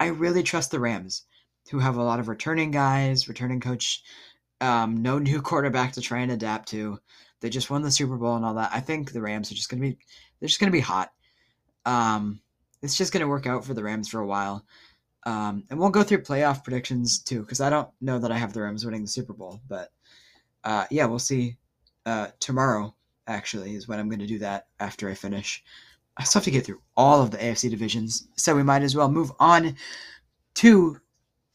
I 0.00 0.06
really 0.06 0.42
trust 0.42 0.70
the 0.70 0.80
Rams, 0.80 1.26
who 1.70 1.78
have 1.78 1.96
a 1.96 2.02
lot 2.02 2.18
of 2.18 2.28
returning 2.28 2.70
guys, 2.70 3.28
returning 3.28 3.60
coach, 3.60 4.02
um, 4.62 5.02
no 5.02 5.18
new 5.18 5.42
quarterback 5.50 5.92
to 5.92 6.00
try 6.00 6.20
and 6.20 6.32
adapt 6.32 6.70
to. 6.70 6.98
They 7.42 7.50
just 7.50 7.68
won 7.68 7.82
the 7.82 7.90
Super 7.90 8.16
Bowl 8.16 8.36
and 8.36 8.46
all 8.46 8.54
that. 8.54 8.70
I 8.72 8.80
think 8.80 9.12
the 9.12 9.20
Rams 9.20 9.52
are 9.52 9.56
just 9.56 9.68
gonna 9.68 9.82
be 9.82 9.98
they're 10.40 10.48
just 10.48 10.58
gonna 10.58 10.72
be 10.72 10.80
hot. 10.80 11.12
Um, 11.84 12.40
it's 12.80 12.96
just 12.96 13.12
gonna 13.12 13.28
work 13.28 13.46
out 13.46 13.66
for 13.66 13.74
the 13.74 13.84
Rams 13.84 14.08
for 14.08 14.20
a 14.20 14.26
while. 14.26 14.64
Um, 15.24 15.64
and 15.68 15.78
we'll 15.78 15.90
go 15.90 16.02
through 16.02 16.22
playoff 16.22 16.64
predictions 16.64 17.18
too, 17.18 17.40
because 17.40 17.60
I 17.60 17.70
don't 17.70 17.88
know 18.00 18.18
that 18.18 18.32
I 18.32 18.38
have 18.38 18.52
the 18.52 18.62
Rams 18.62 18.84
winning 18.84 19.02
the 19.02 19.08
Super 19.08 19.32
Bowl, 19.32 19.60
but 19.68 19.90
uh, 20.64 20.86
yeah, 20.90 21.06
we'll 21.06 21.18
see. 21.18 21.56
Uh, 22.06 22.28
tomorrow 22.40 22.94
actually 23.26 23.74
is 23.74 23.86
when 23.86 24.00
I'm 24.00 24.08
going 24.08 24.20
to 24.20 24.26
do 24.26 24.38
that 24.38 24.68
after 24.80 25.08
I 25.08 25.14
finish. 25.14 25.62
I 26.16 26.24
still 26.24 26.40
have 26.40 26.44
to 26.44 26.50
get 26.50 26.64
through 26.64 26.80
all 26.96 27.22
of 27.22 27.30
the 27.30 27.38
AFC 27.38 27.70
divisions, 27.70 28.28
so 28.36 28.56
we 28.56 28.62
might 28.62 28.82
as 28.82 28.96
well 28.96 29.10
move 29.10 29.32
on 29.38 29.76
to 30.54 30.98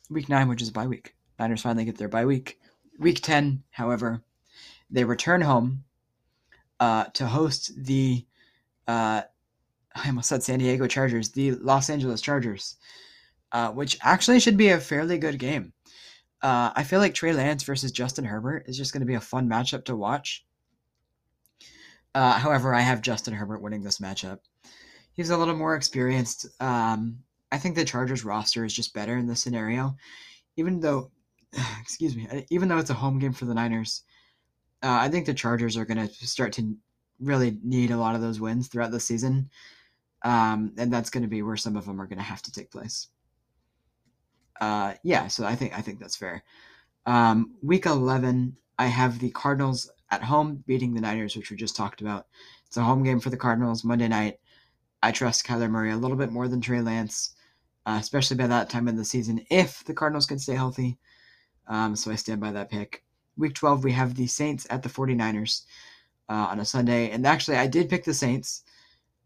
Week 0.09 0.29
Nine, 0.29 0.47
which 0.47 0.61
is 0.61 0.69
bye 0.69 0.87
week. 0.87 1.15
Niners 1.39 1.61
finally 1.61 1.85
get 1.85 1.97
their 1.97 2.07
bye 2.07 2.25
week. 2.25 2.59
Week 2.99 3.19
Ten, 3.21 3.63
however, 3.71 4.21
they 4.89 5.03
return 5.03 5.41
home 5.41 5.83
uh, 6.79 7.05
to 7.13 7.25
host 7.25 7.71
the. 7.75 8.25
Uh, 8.87 9.23
I 9.95 10.07
almost 10.07 10.29
said 10.29 10.43
San 10.43 10.59
Diego 10.59 10.87
Chargers, 10.87 11.29
the 11.29 11.51
Los 11.51 11.89
Angeles 11.89 12.21
Chargers 12.21 12.75
uh, 13.55 13.71
which 13.71 13.97
actually 14.01 14.37
should 14.37 14.57
be 14.57 14.67
a 14.67 14.77
fairly 14.77 15.17
good 15.17 15.39
game. 15.39 15.71
Uh, 16.41 16.71
I 16.75 16.83
feel 16.83 16.99
like 16.99 17.13
Trey 17.13 17.31
Lance 17.31 17.63
versus 17.63 17.89
Justin 17.89 18.25
Herbert 18.25 18.65
is 18.67 18.77
just 18.77 18.91
going 18.91 18.99
to 18.99 19.07
be 19.07 19.13
a 19.13 19.21
fun 19.21 19.47
matchup 19.47 19.85
to 19.85 19.95
watch. 19.95 20.45
Uh, 22.13 22.33
however, 22.33 22.75
I 22.75 22.81
have 22.81 23.01
Justin 23.01 23.33
Herbert 23.33 23.61
winning 23.61 23.81
this 23.81 23.99
matchup. 23.99 24.39
He's 25.13 25.29
a 25.29 25.37
little 25.37 25.55
more 25.55 25.73
experienced. 25.73 26.47
Um, 26.59 27.19
I 27.49 27.57
think 27.57 27.75
the 27.75 27.85
Chargers 27.85 28.25
roster 28.25 28.65
is 28.65 28.73
just 28.73 28.93
better 28.93 29.15
in 29.15 29.25
this 29.25 29.39
scenario, 29.39 29.95
even 30.57 30.81
though, 30.81 31.11
excuse 31.79 32.13
me, 32.13 32.27
even 32.49 32.67
though 32.67 32.79
it's 32.79 32.89
a 32.89 32.93
home 32.93 33.19
game 33.19 33.31
for 33.31 33.45
the 33.45 33.53
Niners. 33.53 34.03
Uh, 34.83 34.97
I 34.99 35.07
think 35.07 35.25
the 35.25 35.33
Chargers 35.33 35.77
are 35.77 35.85
going 35.85 36.05
to 36.05 36.13
start 36.27 36.51
to 36.53 36.75
really 37.21 37.57
need 37.63 37.91
a 37.91 37.97
lot 37.97 38.15
of 38.15 38.21
those 38.21 38.41
wins 38.41 38.67
throughout 38.67 38.91
the 38.91 38.99
season, 38.99 39.49
um, 40.25 40.73
and 40.77 40.91
that's 40.91 41.09
going 41.09 41.23
to 41.23 41.29
be 41.29 41.41
where 41.41 41.55
some 41.55 41.77
of 41.77 41.85
them 41.85 42.01
are 42.01 42.07
going 42.07 42.17
to 42.17 42.23
have 42.25 42.41
to 42.41 42.51
take 42.51 42.69
place 42.69 43.07
uh, 44.61 44.93
yeah, 45.03 45.27
so 45.27 45.45
I 45.45 45.55
think 45.55 45.77
I 45.77 45.81
think 45.81 45.99
that's 45.99 46.15
fair. 46.15 46.43
Um, 47.05 47.55
week 47.61 47.85
eleven, 47.85 48.57
I 48.77 48.87
have 48.87 49.19
the 49.19 49.31
Cardinals 49.31 49.91
at 50.11 50.23
home 50.23 50.63
beating 50.67 50.93
the 50.93 51.01
Niners, 51.01 51.35
which 51.35 51.51
we 51.51 51.57
just 51.57 51.75
talked 51.75 52.01
about. 52.01 52.27
It's 52.67 52.77
a 52.77 52.83
home 52.83 53.03
game 53.03 53.19
for 53.19 53.29
the 53.29 53.37
Cardinals 53.37 53.83
Monday 53.83 54.07
night. 54.07 54.39
I 55.01 55.11
trust 55.11 55.45
Kyler 55.45 55.69
Murray 55.69 55.91
a 55.91 55.97
little 55.97 56.17
bit 56.17 56.31
more 56.31 56.47
than 56.47 56.61
Trey 56.61 56.81
Lance, 56.81 57.35
uh, 57.85 57.97
especially 57.99 58.37
by 58.37 58.47
that 58.47 58.69
time 58.69 58.87
of 58.87 58.97
the 58.97 59.05
season 59.05 59.45
if 59.49 59.83
the 59.83 59.93
Cardinals 59.93 60.25
can 60.25 60.39
stay 60.39 60.55
healthy. 60.55 60.97
Um, 61.67 61.95
so 61.95 62.11
I 62.11 62.15
stand 62.15 62.41
by 62.41 62.51
that 62.51 62.69
pick. 62.69 63.03
Week 63.37 63.53
12, 63.53 63.83
we 63.83 63.91
have 63.91 64.15
the 64.15 64.27
Saints 64.27 64.65
at 64.69 64.81
the 64.81 64.89
49ers 64.89 65.63
uh, 66.29 66.47
on 66.49 66.59
a 66.59 66.65
Sunday. 66.65 67.11
And 67.11 67.25
actually, 67.25 67.57
I 67.57 67.67
did 67.67 67.89
pick 67.89 68.03
the 68.03 68.13
Saints. 68.13 68.63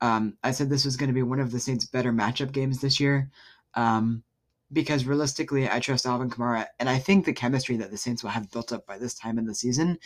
Um, 0.01 0.38
I 0.43 0.51
said 0.51 0.69
this 0.69 0.86
was 0.86 0.98
going 0.98 1.09
to 1.09 1.13
be 1.13 1.24
one 1.24 1.39
of 1.39 1.51
the 1.51 1.59
Saints' 1.59 1.86
better 1.86 2.12
matchup 2.12 2.51
games 2.51 2.81
this 2.81 3.00
year. 3.00 3.29
Um, 3.75 4.24
because 4.71 5.05
realistically, 5.05 5.69
I 5.69 5.79
trust 5.79 6.05
Alvin 6.05 6.29
Kamara, 6.29 6.67
and 6.79 6.89
I 6.89 6.99
think 6.99 7.25
the 7.25 7.33
chemistry 7.33 7.77
that 7.77 7.91
the 7.91 7.98
Saints 7.98 8.24
will 8.24 8.29
have 8.29 8.51
built 8.51 8.72
up 8.72 8.85
by 8.85 8.98
this 8.98 9.15
time 9.15 9.37
in 9.39 9.46
the 9.46 9.55
season 9.55 9.98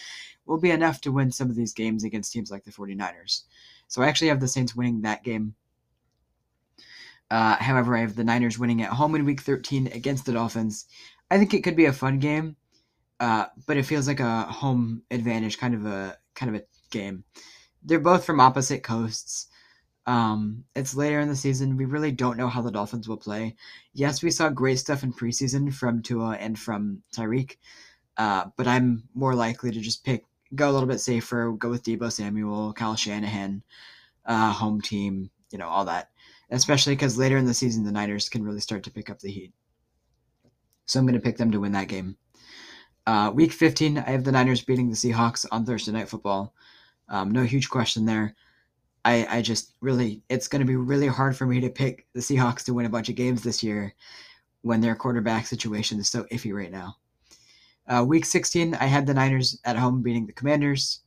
will 0.46 0.60
be 0.60 0.72
enough 0.72 1.02
to 1.02 1.12
win 1.12 1.32
some 1.32 1.50
of 1.50 1.56
these 1.56 1.74
games 1.74 2.04
against 2.04 2.32
teams 2.32 2.50
like 2.50 2.64
the 2.64 2.72
49ers. 2.72 3.44
So 3.88 4.02
I 4.02 4.08
actually 4.08 4.30
have 4.30 4.40
the 4.40 4.48
Saints 4.48 4.76
winning 4.76 5.02
that 5.02 5.24
game. 5.24 5.56
Uh, 7.30 7.56
however, 7.56 7.98
I 7.98 8.02
have 8.02 8.16
the 8.16 8.24
Niners 8.24 8.60
winning 8.60 8.82
at 8.82 8.92
home 8.92 9.16
in 9.16 9.26
Week 9.26 9.42
13 9.42 9.88
against 9.88 10.26
the 10.26 10.34
Dolphins. 10.34 10.86
I 11.32 11.38
think 11.38 11.54
it 11.54 11.64
could 11.64 11.76
be 11.76 11.86
a 11.86 11.94
fun 11.94 12.20
game, 12.20 12.56
uh, 13.20 13.46
but 13.66 13.78
it 13.78 13.84
feels 13.84 14.08
like 14.08 14.20
a 14.20 14.44
home 14.44 15.02
advantage 15.10 15.58
kind 15.58 15.74
of 15.74 15.86
a 15.86 16.18
kind 16.36 16.56
of 16.56 16.62
a 16.62 16.66
game. 16.92 17.24
They're 17.84 18.00
both 18.00 18.24
from 18.24 18.40
opposite 18.40 18.84
coasts. 18.84 19.48
Um, 20.06 20.66
it's 20.76 20.96
later 20.96 21.20
in 21.20 21.30
the 21.30 21.36
season. 21.36 21.78
We 21.78 21.86
really 21.86 22.12
don't 22.12 22.38
know 22.38 22.50
how 22.50 22.62
the 22.62 22.72
Dolphins 22.72 23.08
will 23.08 23.18
play. 23.18 23.56
Yes, 23.94 24.22
we 24.22 24.32
saw 24.32 24.50
great 24.50 24.80
stuff 24.80 25.04
in 25.04 25.14
preseason 25.14 25.74
from 25.74 26.02
Tua 26.02 26.32
and 26.32 26.60
from 26.60 27.02
Tyreek, 27.16 27.58
uh, 28.18 28.46
but 28.58 28.68
I'm 28.68 29.04
more 29.14 29.34
likely 29.36 29.72
to 29.72 29.80
just 29.80 30.04
pick, 30.04 30.26
go 30.56 30.70
a 30.70 30.74
little 30.74 30.90
bit 30.90 31.00
safer, 31.00 31.52
go 31.54 31.70
with 31.70 31.84
Deebo 31.84 32.12
Samuel, 32.12 32.74
Kyle 32.74 32.96
Shanahan, 32.96 33.64
uh, 34.26 34.52
home 34.52 34.82
team, 34.82 35.30
you 35.52 35.58
know, 35.58 35.68
all 35.68 35.86
that. 35.86 36.10
Especially 36.50 36.94
because 36.94 37.18
later 37.18 37.38
in 37.38 37.46
the 37.46 37.54
season, 37.54 37.84
the 37.84 37.92
Niners 37.92 38.30
can 38.30 38.44
really 38.44 38.60
start 38.60 38.84
to 38.84 38.92
pick 38.92 39.10
up 39.10 39.20
the 39.20 39.32
heat. 39.32 39.54
So 40.86 41.00
I'm 41.00 41.06
going 41.06 41.16
to 41.16 41.22
pick 41.22 41.38
them 41.38 41.52
to 41.52 41.60
win 41.60 41.72
that 41.72 41.88
game. 41.88 42.18
Uh, 43.08 43.32
week 43.34 43.52
15, 43.52 43.98
I 43.98 44.10
have 44.12 44.24
the 44.24 44.32
Niners 44.32 44.62
beating 44.62 44.90
the 44.90 44.96
Seahawks 44.96 45.46
on 45.52 45.66
Thursday 45.66 45.92
Night 45.92 46.10
Football. 46.10 46.54
Um, 47.10 47.32
no 47.32 47.44
huge 47.44 47.70
question 47.70 48.06
there. 48.06 48.36
I, 49.06 49.38
I 49.38 49.42
just 49.42 49.74
really, 49.82 50.24
it's 50.30 50.48
going 50.48 50.62
to 50.62 50.66
be 50.66 50.76
really 50.76 51.08
hard 51.08 51.36
for 51.36 51.46
me 51.46 51.60
to 51.62 51.70
pick 51.70 52.08
the 52.14 52.22
Seahawks 52.22 52.64
to 52.66 52.74
win 52.74 52.86
a 52.86 52.90
bunch 52.90 53.10
of 53.10 53.16
games 53.16 53.44
this 53.44 53.64
year 53.64 53.94
when 54.62 54.80
their 54.82 54.96
quarterback 54.96 55.46
situation 55.46 56.00
is 56.00 56.10
so 56.10 56.24
iffy 56.26 56.54
right 56.54 56.72
now. 56.72 56.96
Uh, 57.88 58.06
week 58.08 58.24
16, 58.24 58.76
I 58.76 58.86
had 58.86 59.06
the 59.06 59.14
Niners 59.14 59.60
at 59.66 59.76
home 59.76 60.02
beating 60.02 60.26
the 60.26 60.32
Commanders. 60.32 61.02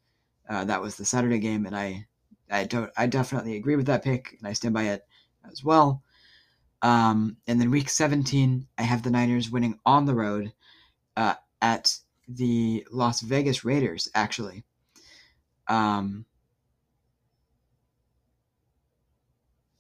Uh, 0.49 0.65
that 0.65 0.83
was 0.83 0.97
the 0.97 1.07
Saturday 1.07 1.39
game, 1.39 1.65
and 1.65 1.75
I, 1.75 2.07
I 2.51 2.65
don't, 2.65 2.91
I 2.97 3.07
definitely 3.07 3.57
agree 3.57 3.77
with 3.77 3.87
that 3.87 4.05
pick, 4.05 4.37
and 4.39 4.47
I 4.47 4.53
stand 4.53 4.75
by 4.75 4.85
it 4.85 5.07
as 5.51 5.65
well. 5.65 6.03
Um, 6.83 7.39
and 7.47 7.59
then 7.59 7.71
week 7.71 7.89
17, 7.89 8.67
I 8.77 8.83
have 8.83 9.03
the 9.03 9.11
Niners 9.11 9.51
winning 9.51 9.79
on 9.87 10.05
the 10.05 10.15
road 10.15 10.53
uh, 11.17 11.35
at 11.63 11.97
the 12.29 12.87
Las 12.93 13.23
Vegas 13.23 13.65
Raiders, 13.65 14.09
actually. 14.15 14.65
Um, 15.67 16.27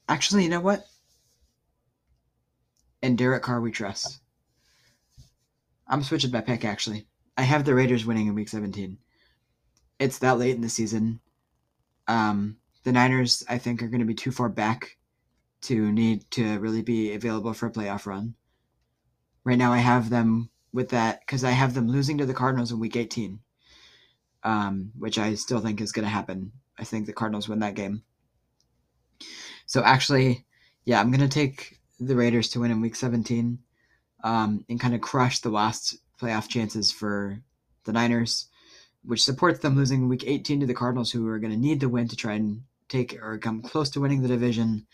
Actually, 0.08 0.44
you 0.44 0.48
know 0.48 0.60
what? 0.60 0.86
And 3.02 3.18
Derek 3.18 3.42
Carr 3.42 3.60
we 3.60 3.70
trust. 3.70 4.20
I'm 5.88 6.02
switching 6.02 6.30
my 6.30 6.40
pick 6.40 6.64
actually. 6.64 7.06
I 7.36 7.42
have 7.42 7.64
the 7.64 7.74
Raiders 7.74 8.06
winning 8.06 8.26
in 8.26 8.34
week 8.34 8.48
17. 8.48 8.98
It's 9.98 10.18
that 10.18 10.38
late 10.38 10.54
in 10.54 10.62
the 10.62 10.68
season. 10.68 11.20
Um, 12.08 12.56
the 12.84 12.92
Niners, 12.92 13.44
I 13.48 13.58
think, 13.58 13.82
are 13.82 13.88
going 13.88 14.00
to 14.00 14.06
be 14.06 14.14
too 14.14 14.30
far 14.30 14.48
back 14.48 14.96
to 15.62 15.92
need 15.92 16.30
to 16.32 16.58
really 16.58 16.82
be 16.82 17.14
available 17.14 17.52
for 17.52 17.66
a 17.66 17.72
playoff 17.72 18.06
run. 18.06 18.34
Right 19.44 19.58
now, 19.58 19.72
I 19.72 19.78
have 19.78 20.10
them 20.10 20.50
with 20.72 20.90
that 20.90 21.20
because 21.20 21.44
I 21.44 21.50
have 21.50 21.74
them 21.74 21.88
losing 21.88 22.18
to 22.18 22.26
the 22.26 22.34
Cardinals 22.34 22.72
in 22.72 22.78
week 22.78 22.96
18, 22.96 23.40
um, 24.44 24.92
which 24.98 25.18
I 25.18 25.34
still 25.34 25.60
think 25.60 25.80
is 25.80 25.92
going 25.92 26.04
to 26.04 26.10
happen. 26.10 26.52
I 26.78 26.84
think 26.84 27.06
the 27.06 27.12
Cardinals 27.12 27.48
win 27.48 27.60
that 27.60 27.74
game. 27.74 28.02
So 29.66 29.82
actually, 29.82 30.44
yeah, 30.84 31.00
I'm 31.00 31.10
gonna 31.10 31.28
take 31.28 31.78
the 32.00 32.16
Raiders 32.16 32.48
to 32.50 32.60
win 32.60 32.70
in 32.70 32.80
Week 32.80 32.96
17, 32.96 33.58
um, 34.24 34.64
and 34.68 34.80
kind 34.80 34.94
of 34.94 35.00
crush 35.00 35.40
the 35.40 35.50
last 35.50 35.96
playoff 36.20 36.48
chances 36.48 36.90
for 36.90 37.38
the 37.84 37.92
Niners, 37.92 38.46
which 39.04 39.22
supports 39.22 39.60
them 39.60 39.76
losing 39.76 40.08
Week 40.08 40.24
18 40.26 40.60
to 40.60 40.66
the 40.66 40.74
Cardinals, 40.74 41.10
who 41.10 41.26
are 41.28 41.38
gonna 41.38 41.56
need 41.56 41.80
the 41.80 41.88
win 41.88 42.08
to 42.08 42.16
try 42.16 42.34
and 42.34 42.62
take 42.88 43.18
or 43.22 43.38
come 43.38 43.62
close 43.62 43.90
to 43.90 44.00
winning 44.00 44.22
the 44.22 44.28
division. 44.28 44.86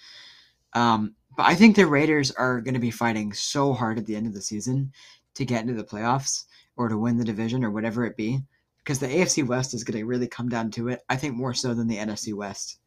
Um, 0.74 1.14
but 1.36 1.46
I 1.46 1.54
think 1.54 1.76
the 1.76 1.86
Raiders 1.86 2.30
are 2.32 2.60
going 2.60 2.74
to 2.74 2.80
be 2.80 2.90
fighting 2.90 3.32
so 3.32 3.72
hard 3.72 3.98
at 3.98 4.06
the 4.06 4.16
end 4.16 4.26
of 4.26 4.34
the 4.34 4.40
season 4.40 4.92
to 5.34 5.44
get 5.44 5.62
into 5.62 5.74
the 5.74 5.84
playoffs 5.84 6.44
or 6.76 6.88
to 6.88 6.98
win 6.98 7.16
the 7.16 7.24
division 7.24 7.64
or 7.64 7.70
whatever 7.70 8.04
it 8.04 8.16
be, 8.16 8.40
because 8.78 8.98
the 8.98 9.06
AFC 9.06 9.46
West 9.46 9.74
is 9.74 9.84
going 9.84 9.98
to 9.98 10.04
really 10.04 10.28
come 10.28 10.48
down 10.48 10.70
to 10.72 10.88
it. 10.88 11.00
I 11.08 11.16
think 11.16 11.34
more 11.34 11.54
so 11.54 11.74
than 11.74 11.86
the 11.86 11.96
NFC 11.96 12.34
West. 12.34 12.78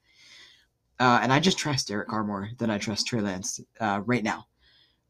Uh, 0.99 1.19
and 1.21 1.33
I 1.33 1.39
just 1.39 1.57
trust 1.57 1.87
Derek 1.87 2.07
Carr 2.07 2.23
more 2.23 2.49
than 2.57 2.69
I 2.69 2.77
trust 2.77 3.07
Trey 3.07 3.21
Lance 3.21 3.59
uh, 3.79 4.01
right 4.05 4.23
now. 4.23 4.47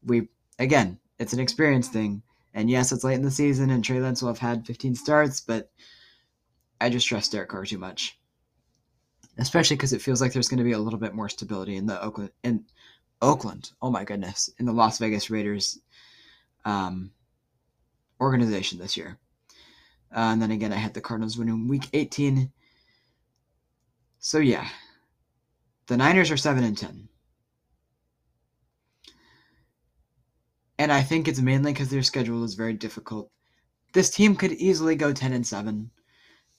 We 0.04 0.28
again, 0.58 0.98
it's 1.18 1.32
an 1.32 1.40
experience 1.40 1.88
thing, 1.88 2.22
and 2.54 2.68
yes, 2.68 2.92
it's 2.92 3.04
late 3.04 3.14
in 3.14 3.22
the 3.22 3.30
season, 3.30 3.70
and 3.70 3.84
Trey 3.84 4.00
Lance 4.00 4.22
will 4.22 4.28
have 4.28 4.38
had 4.38 4.66
15 4.66 4.94
starts, 4.94 5.40
but 5.40 5.70
I 6.80 6.90
just 6.90 7.06
trust 7.06 7.32
Derek 7.32 7.50
Carr 7.50 7.64
too 7.64 7.78
much, 7.78 8.18
especially 9.38 9.76
because 9.76 9.92
it 9.92 10.02
feels 10.02 10.20
like 10.20 10.32
there's 10.32 10.48
going 10.48 10.58
to 10.58 10.64
be 10.64 10.72
a 10.72 10.78
little 10.78 10.98
bit 10.98 11.14
more 11.14 11.28
stability 11.28 11.76
in 11.76 11.86
the 11.86 12.02
Oakland 12.02 12.30
in 12.42 12.64
Oakland. 13.22 13.70
Oh 13.80 13.90
my 13.90 14.04
goodness, 14.04 14.50
in 14.58 14.66
the 14.66 14.72
Las 14.72 14.98
Vegas 14.98 15.30
Raiders 15.30 15.78
um, 16.64 17.12
organization 18.20 18.78
this 18.78 18.96
year. 18.96 19.18
Uh, 20.14 20.30
and 20.32 20.42
then 20.42 20.50
again, 20.50 20.72
I 20.72 20.76
had 20.76 20.94
the 20.94 21.00
Cardinals 21.00 21.36
winning 21.38 21.68
Week 21.68 21.88
18. 21.92 22.50
So 24.18 24.38
yeah, 24.38 24.66
The 25.86 25.96
Niners 25.96 26.30
are 26.30 26.36
7 26.36 26.64
and 26.64 26.76
10. 26.76 27.08
And 30.78 30.92
I 30.92 31.02
think 31.02 31.26
it's 31.26 31.40
mainly 31.40 31.72
because 31.72 31.88
their 31.88 32.02
schedule 32.02 32.44
is 32.44 32.54
very 32.54 32.74
difficult. 32.74 33.30
This 33.92 34.10
team 34.10 34.36
could 34.36 34.52
easily 34.52 34.94
go 34.94 35.12
10 35.12 35.32
and 35.32 35.46
7. 35.46 35.90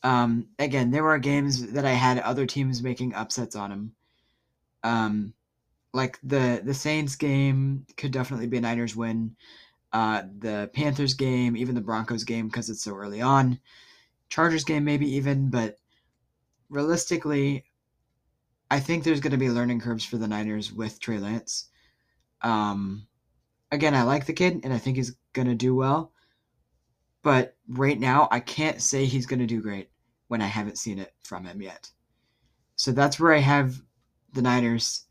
Um, 0.03 0.47
again, 0.57 0.91
there 0.91 1.03
were 1.03 1.17
games 1.19 1.71
that 1.73 1.85
I 1.85 1.91
had 1.91 2.19
other 2.19 2.45
teams 2.45 2.81
making 2.81 3.13
upsets 3.13 3.55
on 3.55 3.69
them. 3.69 3.91
Um, 4.83 5.33
like 5.93 6.19
the 6.23 6.61
the 6.63 6.73
Saints 6.73 7.15
game 7.15 7.85
could 7.97 8.11
definitely 8.11 8.47
be 8.47 8.57
a 8.57 8.61
Niners 8.61 8.95
win. 8.95 9.35
Uh, 9.91 10.23
the 10.39 10.69
Panthers 10.73 11.13
game, 11.13 11.57
even 11.57 11.75
the 11.75 11.81
Broncos 11.81 12.23
game, 12.23 12.47
because 12.47 12.69
it's 12.69 12.83
so 12.83 12.95
early 12.95 13.21
on. 13.21 13.59
Chargers 14.29 14.63
game, 14.63 14.83
maybe 14.83 15.09
even, 15.15 15.49
but 15.49 15.77
realistically, 16.69 17.65
I 18.69 18.79
think 18.79 19.03
there's 19.03 19.21
going 19.21 19.31
to 19.31 19.37
be 19.37 19.49
learning 19.49 19.79
curves 19.79 20.03
for 20.03 20.17
the 20.17 20.27
Niners 20.27 20.71
with 20.71 20.99
Trey 20.99 21.19
Lance. 21.19 21.69
Um, 22.41 23.07
again, 23.71 23.95
I 23.95 24.03
like 24.03 24.25
the 24.25 24.33
kid, 24.33 24.61
and 24.63 24.73
I 24.73 24.77
think 24.77 24.97
he's 24.97 25.15
going 25.33 25.47
to 25.47 25.55
do 25.55 25.73
well. 25.73 26.11
But 27.23 27.55
right 27.67 27.99
now, 27.99 28.27
I 28.31 28.39
can't 28.39 28.81
say 28.81 29.05
he's 29.05 29.25
going 29.25 29.39
to 29.39 29.45
do 29.45 29.61
great 29.61 29.89
when 30.27 30.41
I 30.41 30.47
haven't 30.47 30.77
seen 30.77 30.99
it 30.99 31.13
from 31.23 31.45
him 31.45 31.61
yet. 31.61 31.89
So 32.75 32.91
that's 32.91 33.19
where 33.19 33.33
I 33.33 33.39
have 33.39 33.81
the 34.33 34.41
Niners. 34.41 35.05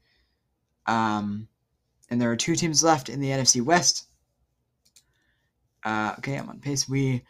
Um, 0.86 1.48
and 2.10 2.20
there 2.20 2.30
are 2.30 2.36
two 2.36 2.54
teams 2.54 2.82
left 2.82 3.08
in 3.08 3.20
the 3.20 3.30
NFC 3.30 3.62
West. 3.62 4.04
Uh, 5.84 6.14
okay, 6.18 6.36
I'm 6.36 6.48
on 6.48 6.60
pace. 6.60 6.88
We 6.88 7.24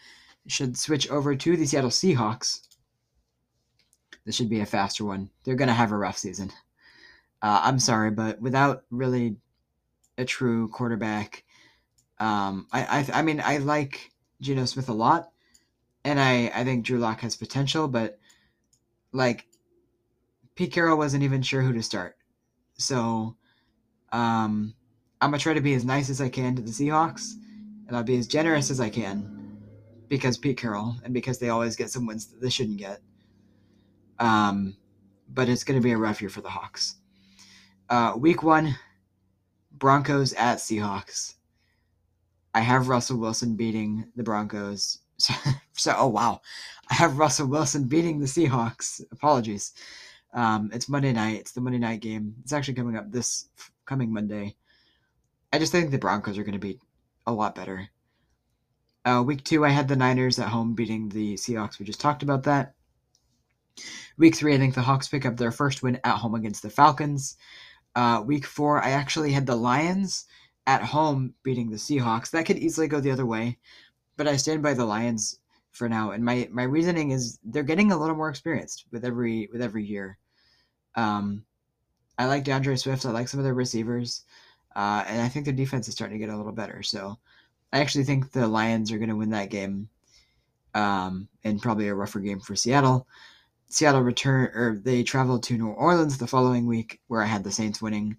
should 0.47 0.77
switch 0.77 1.11
over 1.11 1.35
to 1.35 1.57
the 1.57 1.67
Seattle 1.67 1.91
Seahawks. 1.91 2.61
This 4.27 4.35
should 4.35 4.51
be 4.51 4.61
a 4.61 4.67
faster 4.67 5.05
one. 5.05 5.31
They're 5.45 5.55
going 5.55 5.69
to 5.69 5.75
have 5.75 5.93
a 5.93 5.97
rough 5.97 6.19
season. 6.19 6.51
Uh, 7.41 7.61
I'm 7.63 7.79
sorry, 7.79 8.11
but 8.11 8.41
without 8.41 8.83
really 8.91 9.37
a 10.19 10.25
true 10.25 10.69
quarterback, 10.69 11.45
um, 12.19 12.67
I, 12.73 13.07
I, 13.13 13.21
I 13.21 13.23
mean, 13.23 13.41
I 13.43 13.59
like 13.59 14.11
Geno 14.41 14.65
Smith 14.65 14.89
a 14.89 14.93
lot, 14.93 15.31
and 16.05 16.19
I, 16.19 16.51
I 16.55 16.65
think 16.65 16.85
Drew 16.85 16.99
Lock 16.99 17.21
has 17.21 17.37
potential, 17.37 17.87
but 17.87 18.19
like 19.13 19.47
Pete 20.57 20.73
Carroll 20.73 20.99
wasn't 20.99 21.23
even 21.23 21.43
sure 21.43 21.63
who 21.63 21.73
to 21.73 21.83
start. 21.83 22.17
So 22.79 23.37
um, 24.13 24.75
I'm 25.21 25.31
gonna 25.31 25.39
try 25.39 25.55
to 25.55 25.61
be 25.61 25.75
as 25.75 25.85
nice 25.85 26.11
as 26.11 26.21
I 26.21 26.29
can 26.29 26.57
to 26.57 26.63
the 26.63 26.71
Seahawks, 26.71 27.35
and 27.87 27.97
I'll 27.97 28.03
be 28.03 28.19
as 28.19 28.27
generous 28.27 28.71
as 28.71 28.81
I 28.81 28.89
can 28.89 29.61
because 30.09 30.39
Pete 30.39 30.59
Carroll 30.59 30.97
and 31.05 31.15
because 31.15 31.39
they 31.39 31.51
always 31.51 31.77
get 31.77 31.91
some 31.91 32.07
wins 32.07 32.27
that 32.27 32.41
they 32.41 32.51
shouldn't 32.51 32.79
get. 32.79 33.01
Um, 34.19 34.77
but 35.29 35.49
it's 35.49 35.65
going 35.65 35.81
to 35.81 35.85
be 35.85 35.93
a 35.93 35.99
rough 35.99 36.21
year 36.21 36.31
for 36.31 36.41
the 36.41 36.49
Hawks. 36.49 36.97
Uh, 37.89 38.15
week 38.17 38.43
one, 38.43 38.77
Broncos 39.73 40.33
at 40.35 40.59
Seahawks. 40.59 41.35
I 42.55 42.61
have 42.61 42.89
Russell 42.89 43.19
Wilson 43.19 43.55
beating 43.55 44.07
the 44.17 44.23
Broncos. 44.23 44.99
So, 45.19 45.35
so 45.73 45.95
oh 45.97 46.09
wow, 46.09 46.41
I 46.91 46.95
have 46.95 47.19
Russell 47.19 47.49
Wilson 47.49 47.85
beating 47.85 48.21
the 48.21 48.27
Seahawks. 48.27 49.03
Apologies. 49.13 49.73
Um, 50.33 50.71
it's 50.73 50.89
Monday 50.89 51.13
night. 51.13 51.41
It's 51.41 51.53
the 51.53 51.61
Monday 51.61 51.79
night 51.79 52.01
game. 52.01 52.35
It's 52.43 52.53
actually 52.53 52.75
coming 52.75 52.97
up 52.97 53.11
this 53.11 53.49
coming 53.85 54.13
Monday. 54.13 54.57
I 55.53 55.59
just 55.59 55.73
think 55.73 55.91
the 55.91 55.99
Broncos 55.99 56.39
are 56.39 56.45
going 56.45 56.53
to 56.53 56.59
be 56.59 56.79
a 57.27 57.33
lot 57.33 57.55
better. 57.55 57.89
Uh, 59.05 59.23
week 59.25 59.45
two, 59.45 59.65
I 59.65 59.71
had 59.71 59.89
the 59.89 59.97
Niners 59.97 60.39
at 60.39 60.49
home 60.49 60.75
beating 60.75 61.09
the 61.09 61.35
Seahawks. 61.35 61.79
We 61.79 61.87
just 61.87 62.01
talked 62.01 62.23
about 62.23 62.43
that. 62.45 62.75
Week 64.19 64.35
three, 64.35 64.55
I 64.55 64.59
think 64.59 64.75
the 64.75 64.83
Hawks 64.83 65.09
pick 65.09 65.27
up 65.27 65.37
their 65.37 65.51
first 65.51 65.83
win 65.83 66.01
at 66.05 66.17
home 66.17 66.35
against 66.35 66.63
the 66.63 66.71
Falcons. 66.71 67.37
Uh, 67.95 68.23
week 68.25 68.47
four, 68.47 68.83
I 68.83 68.91
actually 68.91 69.33
had 69.33 69.47
the 69.47 69.57
Lions 69.57 70.27
at 70.67 70.83
home 70.83 71.35
beating 71.43 71.71
the 71.71 71.77
Seahawks. 71.77 72.31
That 72.31 72.47
could 72.47 72.59
easily 72.59 72.89
go 72.89 73.01
the 73.01 73.11
other 73.11 73.27
way, 73.27 73.59
but 74.17 74.29
I 74.29 74.37
stand 74.37 74.63
by 74.63 74.75
the 74.75 74.85
Lions 74.85 75.39
for 75.71 75.89
now. 75.89 76.11
And 76.11 76.25
my 76.25 76.49
my 76.51 76.65
reasoning 76.65 77.11
is 77.11 77.39
they're 77.45 77.63
getting 77.63 77.93
a 77.93 77.97
little 77.97 78.17
more 78.17 78.29
experienced 78.29 78.87
with 78.91 79.05
every 79.05 79.49
with 79.53 79.63
every 79.63 79.85
year. 79.85 80.19
Um, 80.95 81.45
I 82.19 82.27
like 82.27 82.45
D'Andre 82.45 82.77
Swift. 82.77 83.05
I 83.05 83.11
like 83.11 83.29
some 83.29 83.41
of 83.41 83.45
their 83.45 83.55
receivers, 83.55 84.25
uh, 84.75 85.05
and 85.07 85.21
I 85.21 85.29
think 85.29 85.45
their 85.45 85.55
defense 85.55 85.87
is 85.89 85.95
starting 85.95 86.19
to 86.19 86.25
get 86.25 86.33
a 86.33 86.37
little 86.37 86.53
better. 86.53 86.83
So 86.83 87.19
I 87.73 87.81
actually 87.81 88.05
think 88.05 88.33
the 88.33 88.49
Lions 88.49 88.91
are 88.91 88.99
going 88.99 89.11
to 89.11 89.17
win 89.17 89.31
that 89.31 89.51
game, 89.51 89.89
um, 90.75 91.29
and 91.45 91.61
probably 91.61 91.89
a 91.89 91.95
rougher 91.95 92.21
game 92.21 92.41
for 92.41 92.57
Seattle. 92.57 93.07
Seattle 93.69 94.03
return 94.03 94.51
or 94.55 94.81
they 94.83 95.03
traveled 95.03 95.43
to 95.45 95.59
New 95.59 95.69
Orleans 95.69 96.19
the 96.19 96.27
following 96.27 96.67
week, 96.67 97.01
where 97.09 97.23
I 97.23 97.27
had 97.27 97.45
the 97.45 97.51
Saints 97.51 97.83
winning, 97.83 98.17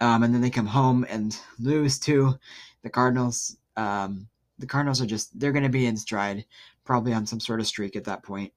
um, 0.00 0.22
and 0.22 0.34
then 0.34 0.40
they 0.40 0.50
come 0.50 0.66
home 0.66 1.06
and 1.08 1.38
lose 1.58 1.98
to 2.00 2.38
the 2.82 2.90
Cardinals. 2.90 3.56
Um, 3.76 4.28
the 4.58 4.66
Cardinals 4.66 5.02
are 5.02 5.06
just 5.06 5.38
they're 5.38 5.52
going 5.52 5.62
to 5.62 5.68
be 5.68 5.86
in 5.86 5.96
stride, 5.96 6.44
probably 6.84 7.12
on 7.12 7.26
some 7.26 7.40
sort 7.40 7.60
of 7.60 7.66
streak 7.66 7.96
at 7.96 8.04
that 8.04 8.22
point. 8.22 8.52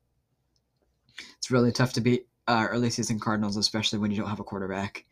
It's 1.37 1.51
really 1.51 1.71
tough 1.71 1.93
to 1.93 2.01
beat 2.01 2.27
uh, 2.47 2.67
early 2.69 2.89
season 2.89 3.19
Cardinals, 3.19 3.57
especially 3.57 3.99
when 3.99 4.11
you 4.11 4.17
don't 4.17 4.29
have 4.29 4.39
a 4.39 4.43
quarterback. 4.43 5.05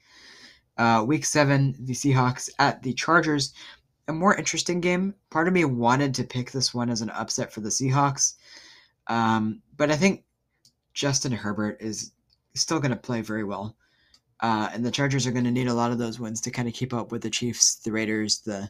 Uh, 0.77 1.03
week 1.05 1.25
seven, 1.25 1.75
the 1.79 1.93
Seahawks 1.93 2.49
at 2.59 2.81
the 2.83 2.93
Chargers. 2.93 3.53
A 4.07 4.13
more 4.13 4.35
interesting 4.35 4.79
game. 4.79 5.15
Part 5.31 5.49
of 5.49 5.53
me 5.53 5.65
wanted 5.65 6.13
to 6.15 6.23
pick 6.23 6.51
this 6.51 6.73
one 6.73 6.89
as 6.89 7.01
an 7.01 7.09
upset 7.09 7.51
for 7.51 7.59
the 7.59 7.69
Seahawks, 7.69 8.35
um, 9.07 9.61
but 9.75 9.91
I 9.91 9.97
think 9.97 10.23
Justin 10.97 11.31
Herbert 11.31 11.77
is 11.79 12.11
still 12.55 12.79
going 12.79 12.89
to 12.89 12.97
play 12.97 13.21
very 13.21 13.43
well. 13.43 13.75
Uh, 14.39 14.67
and 14.73 14.83
the 14.83 14.89
Chargers 14.89 15.27
are 15.27 15.31
going 15.31 15.43
to 15.43 15.51
need 15.51 15.67
a 15.67 15.73
lot 15.73 15.91
of 15.91 15.99
those 15.99 16.19
wins 16.19 16.41
to 16.41 16.49
kind 16.49 16.67
of 16.67 16.73
keep 16.73 16.91
up 16.91 17.11
with 17.11 17.21
the 17.21 17.29
Chiefs, 17.29 17.75
the 17.75 17.91
Raiders, 17.91 18.39
the 18.39 18.67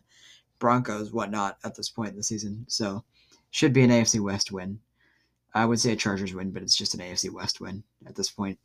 Broncos, 0.59 1.13
whatnot 1.13 1.57
at 1.63 1.73
this 1.73 1.89
point 1.89 2.09
in 2.09 2.17
the 2.17 2.23
season. 2.23 2.65
So, 2.67 3.05
should 3.51 3.71
be 3.71 3.81
an 3.81 3.91
AFC 3.91 4.19
West 4.19 4.51
win. 4.51 4.77
I 5.53 5.63
would 5.63 5.79
say 5.79 5.93
a 5.93 5.95
Chargers 5.95 6.33
win, 6.33 6.51
but 6.51 6.63
it's 6.63 6.75
just 6.75 6.93
an 6.93 6.99
AFC 6.99 7.31
West 7.31 7.61
win 7.61 7.81
at 8.05 8.15
this 8.15 8.29
point. 8.29 8.59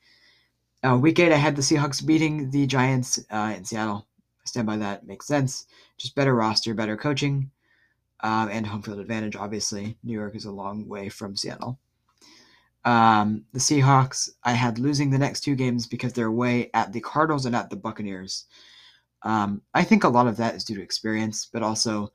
Uh, 0.83 0.99
week 1.01 1.21
eight, 1.21 1.31
I 1.31 1.37
had 1.37 1.55
the 1.55 1.63
Seahawks 1.63 2.05
beating 2.05 2.51
the 2.51 2.67
Giants 2.67 3.25
uh, 3.31 3.55
in 3.57 3.65
Seattle. 3.65 4.09
I 4.45 4.47
stand 4.47 4.67
by 4.67 4.77
that. 4.79 5.07
Makes 5.07 5.29
sense. 5.29 5.67
Just 5.99 6.17
better 6.17 6.35
roster, 6.35 6.75
better 6.75 6.97
coaching, 6.97 7.49
uh, 8.25 8.49
and 8.51 8.67
home 8.67 8.83
field 8.83 8.99
advantage. 8.99 9.37
Obviously, 9.37 9.97
New 10.03 10.15
York 10.15 10.35
is 10.35 10.47
a 10.47 10.51
long 10.51 10.89
way 10.89 11.09
from 11.09 11.37
Seattle. 11.37 11.79
Um, 12.85 13.45
the 13.53 13.61
Seahawks, 13.61 14.31
I 14.43 14.53
had 14.53 14.79
losing 14.79 15.11
the 15.11 15.19
next 15.19 15.41
two 15.41 15.55
games 15.55 15.87
because 15.87 16.13
they're 16.13 16.27
away 16.27 16.71
at 16.75 16.93
the 16.93 17.01
Cardinals 17.01 17.47
and 17.47 17.55
at 17.55 17.71
the 17.71 17.77
Buccaneers. 17.77 18.47
Um, 19.23 19.63
I 19.73 19.85
think 19.85 20.05
a 20.05 20.09
lot 20.09 20.27
of 20.27 20.37
that 20.39 20.55
is 20.55 20.65
due 20.65 20.75
to 20.75 20.83
experience, 20.83 21.49
but 21.53 21.63
also 21.63 22.13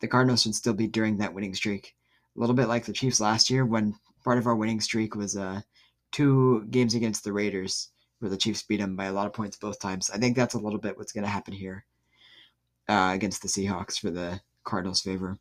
the 0.00 0.08
Cardinals 0.08 0.42
should 0.42 0.54
still 0.54 0.72
be 0.72 0.86
during 0.86 1.18
that 1.18 1.34
winning 1.34 1.54
streak. 1.54 1.94
A 2.36 2.40
little 2.40 2.54
bit 2.54 2.68
like 2.68 2.84
the 2.84 2.92
Chiefs 2.92 3.20
last 3.20 3.50
year 3.50 3.66
when 3.66 3.94
part 4.24 4.38
of 4.38 4.46
our 4.46 4.56
winning 4.56 4.80
streak 4.80 5.14
was 5.14 5.36
uh, 5.36 5.60
two 6.12 6.64
games 6.70 6.94
against 6.94 7.24
the 7.24 7.32
Raiders 7.32 7.88
where 8.18 8.30
the 8.30 8.36
Chiefs 8.36 8.62
beat 8.62 8.78
them 8.80 8.96
by 8.96 9.06
a 9.06 9.12
lot 9.12 9.26
of 9.26 9.32
points 9.32 9.56
both 9.56 9.78
times. 9.78 10.10
I 10.10 10.18
think 10.18 10.36
that's 10.36 10.54
a 10.54 10.58
little 10.58 10.78
bit 10.78 10.96
what's 10.96 11.12
going 11.12 11.24
to 11.24 11.30
happen 11.30 11.54
here 11.54 11.84
uh, 12.88 13.12
against 13.14 13.42
the 13.42 13.48
Seahawks 13.48 13.98
for 13.98 14.10
the 14.10 14.40
Cardinals' 14.64 15.02
favor. 15.02 15.38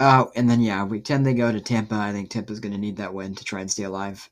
Uh, 0.00 0.24
and 0.34 0.48
then 0.48 0.62
yeah, 0.62 0.82
week 0.82 1.04
ten 1.04 1.22
they 1.22 1.34
go 1.34 1.52
to 1.52 1.60
Tampa. 1.60 1.94
I 1.94 2.10
think 2.10 2.30
Tampa's 2.30 2.58
going 2.58 2.72
to 2.72 2.78
need 2.78 2.96
that 2.96 3.12
win 3.12 3.34
to 3.34 3.44
try 3.44 3.60
and 3.60 3.70
stay 3.70 3.82
alive. 3.84 4.30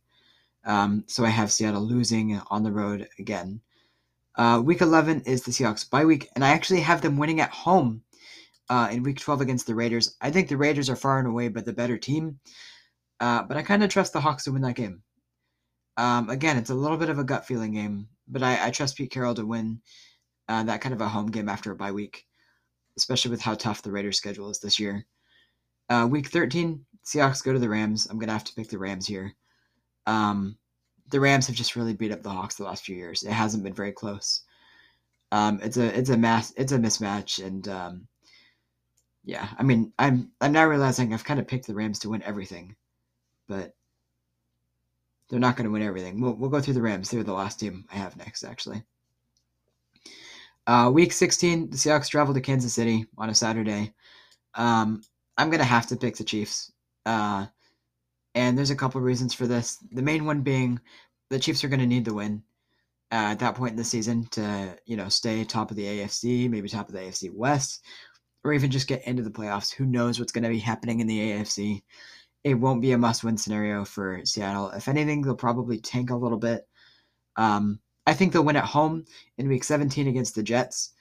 Um, 0.65 1.05
so 1.07 1.25
I 1.25 1.29
have 1.29 1.53
Seattle 1.53 1.83
losing 1.83 2.41
on 2.51 2.63
the 2.63 2.73
road 2.73 3.07
again. 3.19 3.61
Uh, 4.35 4.63
week 4.65 4.81
eleven 4.81 5.21
is 5.27 5.43
the 5.43 5.51
Seahawks 5.51 5.89
bye 5.89 6.07
week, 6.07 6.29
and 6.35 6.43
I 6.43 6.51
actually 6.51 6.81
have 6.81 7.03
them 7.03 7.19
winning 7.19 7.41
at 7.41 7.51
home 7.51 8.03
uh, 8.71 8.89
in 8.91 9.03
week 9.03 9.21
twelve 9.21 9.43
against 9.43 9.67
the 9.67 9.75
Raiders. 9.75 10.17
I 10.23 10.31
think 10.31 10.49
the 10.49 10.57
Raiders 10.57 10.89
are 10.89 10.97
far 10.97 11.19
and 11.19 11.29
away 11.29 11.49
but 11.49 11.67
the 11.67 11.75
better 11.75 11.99
team, 11.99 12.41
uh, 13.21 13.43
but 13.43 13.59
I 13.59 13.63
kind 13.63 13.85
of 13.85 13.91
trust 13.91 14.15
the 14.15 14.23
Hawks 14.23 14.45
to 14.45 14.53
win 14.53 14.63
that 14.63 14.75
game. 14.75 15.03
Um, 15.99 16.31
again, 16.31 16.57
it's 16.57 16.71
a 16.71 16.75
little 16.75 16.97
bit 16.97 17.11
of 17.11 17.19
a 17.19 17.25
gut 17.25 17.45
feeling 17.47 17.73
game, 17.73 18.09
but 18.27 18.43
I, 18.43 18.69
I 18.69 18.71
trust 18.71 18.97
Pete 18.97 19.11
Carroll 19.11 19.35
to 19.35 19.45
win 19.45 19.83
uh, 20.49 20.63
that 20.63 20.81
kind 20.81 20.95
of 20.95 21.03
a 21.03 21.09
home 21.09 21.31
game 21.31 21.49
after 21.49 21.73
a 21.73 21.77
bye 21.77 21.93
week, 21.93 22.25
especially 22.97 23.33
with 23.33 23.43
how 23.43 23.55
tough 23.55 23.83
the 23.83 23.93
Raiders' 23.93 24.17
schedule 24.17 24.49
is 24.49 24.61
this 24.61 24.79
year. 24.79 25.05
Uh, 25.89 26.07
week 26.11 26.29
13, 26.29 26.85
Seahawks 27.05 27.43
go 27.43 27.53
to 27.53 27.59
the 27.59 27.69
Rams. 27.69 28.07
I'm 28.07 28.19
going 28.19 28.29
to 28.29 28.35
have 28.35 28.45
to 28.45 28.55
pick 28.55 28.69
the 28.69 28.79
Rams 28.79 29.07
here. 29.07 29.35
Um, 30.07 30.57
the 31.11 31.21
Rams 31.21 31.47
have 31.47 31.57
just 31.57 31.77
really 31.77 31.95
beat 31.95 32.13
up 32.13 32.23
the 32.23 32.31
Hawks 32.31 32.57
the 32.57 32.65
last 32.65 32.85
few 32.85 32.97
years. 32.97 33.23
It 33.23 33.33
hasn't 33.33 33.65
been 33.65 33.75
very 33.75 33.93
close. 33.93 34.43
Um, 35.33 35.61
it's 35.63 35.77
a 35.77 35.99
it's 35.99 36.09
a 36.09 36.17
mass 36.17 36.55
it's 36.57 36.73
a 36.73 36.79
mismatch, 36.79 37.45
and 37.45 37.69
um, 37.69 38.09
yeah, 39.25 39.49
I 39.59 39.63
mean, 39.63 39.93
I'm 39.99 40.31
I'm 40.41 40.53
now 40.53 40.67
realizing 40.67 41.13
I've 41.13 41.25
kind 41.25 41.39
of 41.39 41.47
picked 41.47 41.67
the 41.67 41.75
Rams 41.75 41.99
to 42.01 42.09
win 42.09 42.23
everything, 42.23 42.77
but 43.47 43.75
they're 45.29 45.39
not 45.39 45.57
going 45.57 45.67
to 45.67 45.71
win 45.71 45.83
everything. 45.83 46.21
We'll 46.21 46.35
we'll 46.35 46.51
go 46.51 46.61
through 46.61 46.75
the 46.75 46.83
Rams. 46.83 47.11
They're 47.11 47.23
the 47.23 47.33
last 47.33 47.61
team 47.61 47.85
I 47.93 47.97
have 47.97 48.17
next, 48.17 48.43
actually. 48.43 48.83
Uh, 50.67 50.91
week 50.93 51.13
16, 51.13 51.71
the 51.71 51.77
Seahawks 51.77 52.11
travel 52.11 52.35
to 52.35 52.43
Kansas 52.43 52.75
City 52.75 53.07
on 53.17 53.31
a 53.31 53.35
Saturday. 53.35 53.95
Um, 54.55 55.03
I'm 55.39 55.51
gonna 55.51 55.65
have 55.65 55.87
to 55.87 55.97
pick 55.97 56.17
the 56.17 56.25
Chiefs. 56.25 56.73
Uh, 57.07 57.47
and 58.35 58.57
there's 58.57 58.71
a 58.71 58.77
couple 58.77 59.01
reasons 59.01 59.35
for 59.35 59.47
this. 59.47 59.79
The 59.91 60.03
main 60.03 60.25
one 60.25 60.43
being 60.43 60.81
the 61.31 61.39
Chiefs 61.39 61.65
are 61.65 61.69
going 61.69 61.81
to 61.81 61.87
need 61.87 62.05
the 62.05 62.15
win 62.15 62.43
uh, 63.11 63.33
at 63.33 63.39
that 63.41 63.55
point 63.55 63.73
in 63.73 63.77
the 63.77 63.85
season 63.85 64.27
to 64.33 64.77
you 64.87 64.97
know 64.97 65.09
stay 65.09 65.45
top 65.45 65.71
of 65.71 65.77
the 65.77 65.85
AFC, 65.85 66.49
maybe 66.49 66.69
top 66.69 66.89
of 66.89 66.95
the 66.95 67.01
AFC 67.01 67.33
West, 67.33 67.85
or 68.45 68.53
even 68.53 68.71
just 68.71 68.89
get 68.89 69.07
into 69.07 69.23
the 69.23 69.31
playoffs. 69.31 69.73
Who 69.73 69.87
knows 69.87 70.19
what's 70.19 70.33
going 70.33 70.45
to 70.45 70.51
be 70.51 70.59
happening 70.59 71.01
in 71.01 71.07
the 71.07 71.19
AFC? 71.19 71.83
It 72.45 72.55
won't 72.55 72.83
be 72.83 72.93
a 72.93 72.99
must-win 72.99 73.37
scenario 73.37 73.85
for 73.85 74.21
Seattle. 74.25 74.71
If 74.71 74.89
anything, 74.89 75.23
they'll 75.23 75.35
probably 75.35 75.79
tank 75.81 76.11
a 76.11 76.17
little 76.17 76.39
bit. 76.39 76.67
Um, 77.37 77.81
I 78.07 78.15
think 78.15 78.33
they'll 78.33 78.45
win 78.45 78.57
at 78.57 78.65
home 78.65 79.05
in 79.37 79.49
Week 79.49 79.65
17 79.65 80.07
against 80.07 80.35
the 80.35 80.43
Jets. 80.43 80.93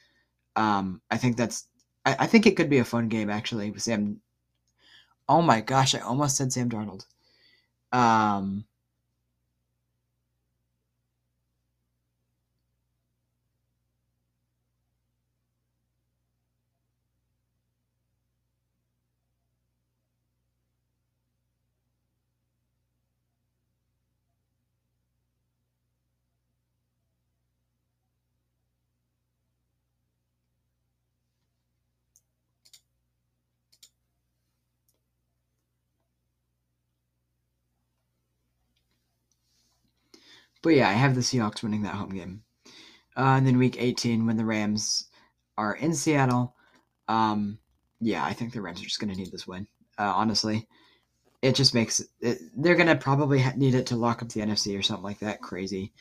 Um, 0.55 1.01
I 1.11 1.17
think 1.17 1.37
that's. 1.37 1.67
I, 2.05 2.15
I 2.19 2.27
think 2.27 2.47
it 2.47 2.57
could 2.57 2.69
be 2.69 2.79
a 2.79 2.85
fun 2.85 3.07
game 3.09 3.29
actually 3.29 3.77
Sam. 3.77 4.19
Oh 5.29 5.41
my 5.41 5.61
gosh! 5.61 5.95
I 5.95 5.99
almost 5.99 6.35
said 6.37 6.51
Sam 6.53 6.69
Darnold. 6.69 7.05
Um, 7.91 8.65
But 40.61 40.69
yeah, 40.69 40.89
I 40.89 40.93
have 40.93 41.15
the 41.15 41.21
Seahawks 41.21 41.63
winning 41.63 41.83
that 41.83 41.95
home 41.95 42.09
game. 42.09 42.43
Uh, 43.15 43.35
and 43.37 43.47
then 43.47 43.57
week 43.57 43.77
18, 43.79 44.25
when 44.25 44.37
the 44.37 44.45
Rams 44.45 45.07
are 45.57 45.75
in 45.75 45.93
Seattle, 45.93 46.55
um, 47.07 47.57
yeah, 47.99 48.23
I 48.23 48.33
think 48.33 48.53
the 48.53 48.61
Rams 48.61 48.81
are 48.81 48.85
just 48.85 48.99
going 48.99 49.11
to 49.11 49.19
need 49.19 49.31
this 49.31 49.47
win. 49.47 49.67
Uh, 49.97 50.13
honestly, 50.15 50.67
it 51.41 51.55
just 51.55 51.73
makes 51.73 51.99
it, 52.21 52.39
they're 52.55 52.75
going 52.75 52.87
to 52.87 52.95
probably 52.95 53.43
need 53.55 53.73
it 53.73 53.87
to 53.87 53.95
lock 53.95 54.21
up 54.21 54.29
the 54.29 54.41
NFC 54.41 54.77
or 54.77 54.83
something 54.83 55.03
like 55.03 55.19
that. 55.19 55.41
Crazy. 55.41 55.93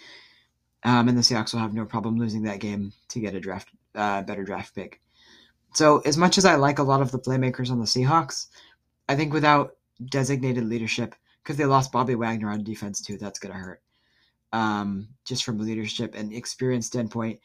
Um, 0.84 1.08
and 1.08 1.16
the 1.16 1.22
Seahawks 1.22 1.52
will 1.52 1.60
have 1.60 1.74
no 1.74 1.86
problem 1.86 2.18
losing 2.18 2.42
that 2.42 2.60
game 2.60 2.92
to 3.08 3.20
get 3.20 3.34
a 3.34 3.40
draft, 3.40 3.68
uh, 3.94 4.22
better 4.22 4.44
draft 4.44 4.74
pick. 4.74 5.00
So, 5.74 6.00
as 6.00 6.16
much 6.16 6.38
as 6.38 6.44
I 6.44 6.54
like 6.54 6.78
a 6.78 6.82
lot 6.82 7.02
of 7.02 7.10
the 7.10 7.18
playmakers 7.18 7.70
on 7.70 7.80
the 7.80 7.86
Seahawks, 7.86 8.48
I 9.08 9.16
think 9.16 9.32
without 9.32 9.76
designated 10.10 10.64
leadership, 10.64 11.14
because 11.42 11.56
they 11.56 11.64
lost 11.64 11.92
Bobby 11.92 12.14
Wagner 12.14 12.50
on 12.50 12.62
defense 12.62 13.00
too, 13.00 13.18
that's 13.18 13.38
going 13.38 13.52
to 13.52 13.58
hurt 13.58 13.82
um, 14.56 15.06
just 15.26 15.44
from 15.44 15.60
a 15.60 15.62
leadership 15.62 16.14
and 16.14 16.32
experience 16.32 16.86
standpoint. 16.86 17.38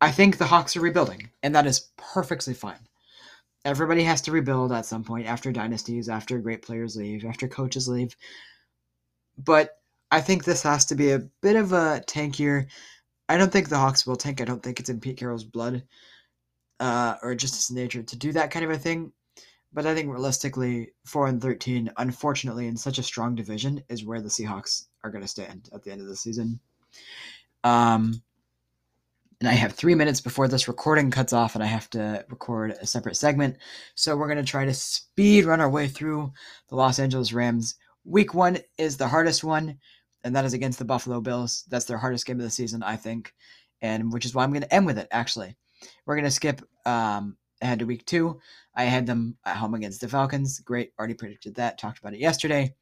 I 0.00 0.10
think 0.10 0.38
the 0.38 0.46
Hawks 0.46 0.74
are 0.76 0.80
rebuilding, 0.80 1.28
and 1.42 1.54
that 1.54 1.66
is 1.66 1.90
perfectly 1.98 2.54
fine. 2.54 2.88
Everybody 3.66 4.02
has 4.04 4.22
to 4.22 4.32
rebuild 4.32 4.72
at 4.72 4.86
some 4.86 5.04
point 5.04 5.26
after 5.26 5.52
dynasties, 5.52 6.08
after 6.08 6.38
great 6.38 6.62
players 6.62 6.96
leave, 6.96 7.26
after 7.26 7.46
coaches 7.46 7.86
leave. 7.86 8.16
But 9.36 9.78
I 10.10 10.22
think 10.22 10.44
this 10.44 10.62
has 10.62 10.86
to 10.86 10.94
be 10.94 11.10
a 11.10 11.28
bit 11.42 11.56
of 11.56 11.74
a 11.74 12.02
tank 12.06 12.38
year. 12.38 12.66
I 13.28 13.36
don't 13.36 13.52
think 13.52 13.68
the 13.68 13.76
Hawks 13.78 14.06
will 14.06 14.16
tank. 14.16 14.40
I 14.40 14.46
don't 14.46 14.62
think 14.62 14.80
it's 14.80 14.90
in 14.90 15.00
Pete 15.00 15.18
Carroll's 15.18 15.44
blood 15.44 15.82
uh, 16.80 17.16
or 17.22 17.34
just 17.34 17.56
his 17.56 17.70
nature 17.70 18.02
to 18.02 18.16
do 18.16 18.32
that 18.32 18.50
kind 18.50 18.64
of 18.64 18.70
a 18.70 18.78
thing. 18.78 19.12
But 19.74 19.86
I 19.86 19.94
think 19.94 20.10
realistically, 20.10 20.92
four 21.04 21.28
and 21.28 21.40
thirteen, 21.40 21.90
unfortunately, 21.96 22.66
in 22.66 22.76
such 22.76 22.98
a 22.98 23.02
strong 23.02 23.34
division, 23.34 23.82
is 23.88 24.04
where 24.04 24.20
the 24.20 24.28
Seahawks 24.28 24.86
are 25.02 25.10
going 25.10 25.22
to 25.22 25.28
stand 25.28 25.70
at 25.72 25.82
the 25.82 25.90
end 25.90 26.00
of 26.00 26.08
the 26.08 26.16
season. 26.16 26.60
Um, 27.64 28.22
and 29.40 29.48
I 29.48 29.52
have 29.52 29.72
three 29.72 29.94
minutes 29.94 30.20
before 30.20 30.46
this 30.46 30.68
recording 30.68 31.10
cuts 31.10 31.32
off, 31.32 31.54
and 31.54 31.64
I 31.64 31.66
have 31.66 31.88
to 31.90 32.24
record 32.28 32.72
a 32.72 32.86
separate 32.86 33.16
segment. 33.16 33.56
So 33.94 34.14
we're 34.14 34.28
going 34.28 34.36
to 34.36 34.44
try 34.44 34.64
to 34.64 34.74
speed 34.74 35.46
run 35.46 35.60
our 35.60 35.70
way 35.70 35.88
through 35.88 36.32
the 36.68 36.76
Los 36.76 36.98
Angeles 36.98 37.32
Rams. 37.32 37.76
Week 38.04 38.34
one 38.34 38.58
is 38.78 38.96
the 38.96 39.08
hardest 39.08 39.42
one, 39.42 39.78
and 40.22 40.36
that 40.36 40.44
is 40.44 40.52
against 40.52 40.78
the 40.78 40.84
Buffalo 40.84 41.20
Bills. 41.20 41.64
That's 41.68 41.86
their 41.86 41.98
hardest 41.98 42.26
game 42.26 42.38
of 42.38 42.44
the 42.44 42.50
season, 42.50 42.82
I 42.82 42.96
think, 42.96 43.34
and 43.80 44.12
which 44.12 44.26
is 44.26 44.34
why 44.34 44.44
I'm 44.44 44.52
going 44.52 44.62
to 44.62 44.74
end 44.74 44.86
with 44.86 44.98
it. 44.98 45.08
Actually, 45.10 45.56
we're 46.04 46.16
going 46.16 46.24
to 46.24 46.30
skip 46.30 46.62
um, 46.84 47.36
ahead 47.62 47.78
to 47.78 47.86
week 47.86 48.04
two. 48.04 48.40
I 48.74 48.84
had 48.84 49.06
them 49.06 49.36
at 49.44 49.56
home 49.56 49.74
against 49.74 50.00
the 50.00 50.08
Falcons. 50.08 50.60
Great, 50.60 50.92
already 50.98 51.14
predicted 51.14 51.54
that. 51.54 51.78
Talked 51.78 51.98
about 51.98 52.14
it 52.14 52.20
yesterday. 52.20 52.74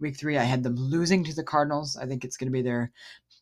Week 0.00 0.16
three, 0.16 0.38
I 0.38 0.44
had 0.44 0.62
them 0.62 0.76
losing 0.76 1.24
to 1.24 1.34
the 1.34 1.42
Cardinals. 1.42 1.96
I 1.96 2.06
think 2.06 2.24
it's 2.24 2.36
going 2.36 2.48
to 2.48 2.52
be 2.52 2.62
their 2.62 2.92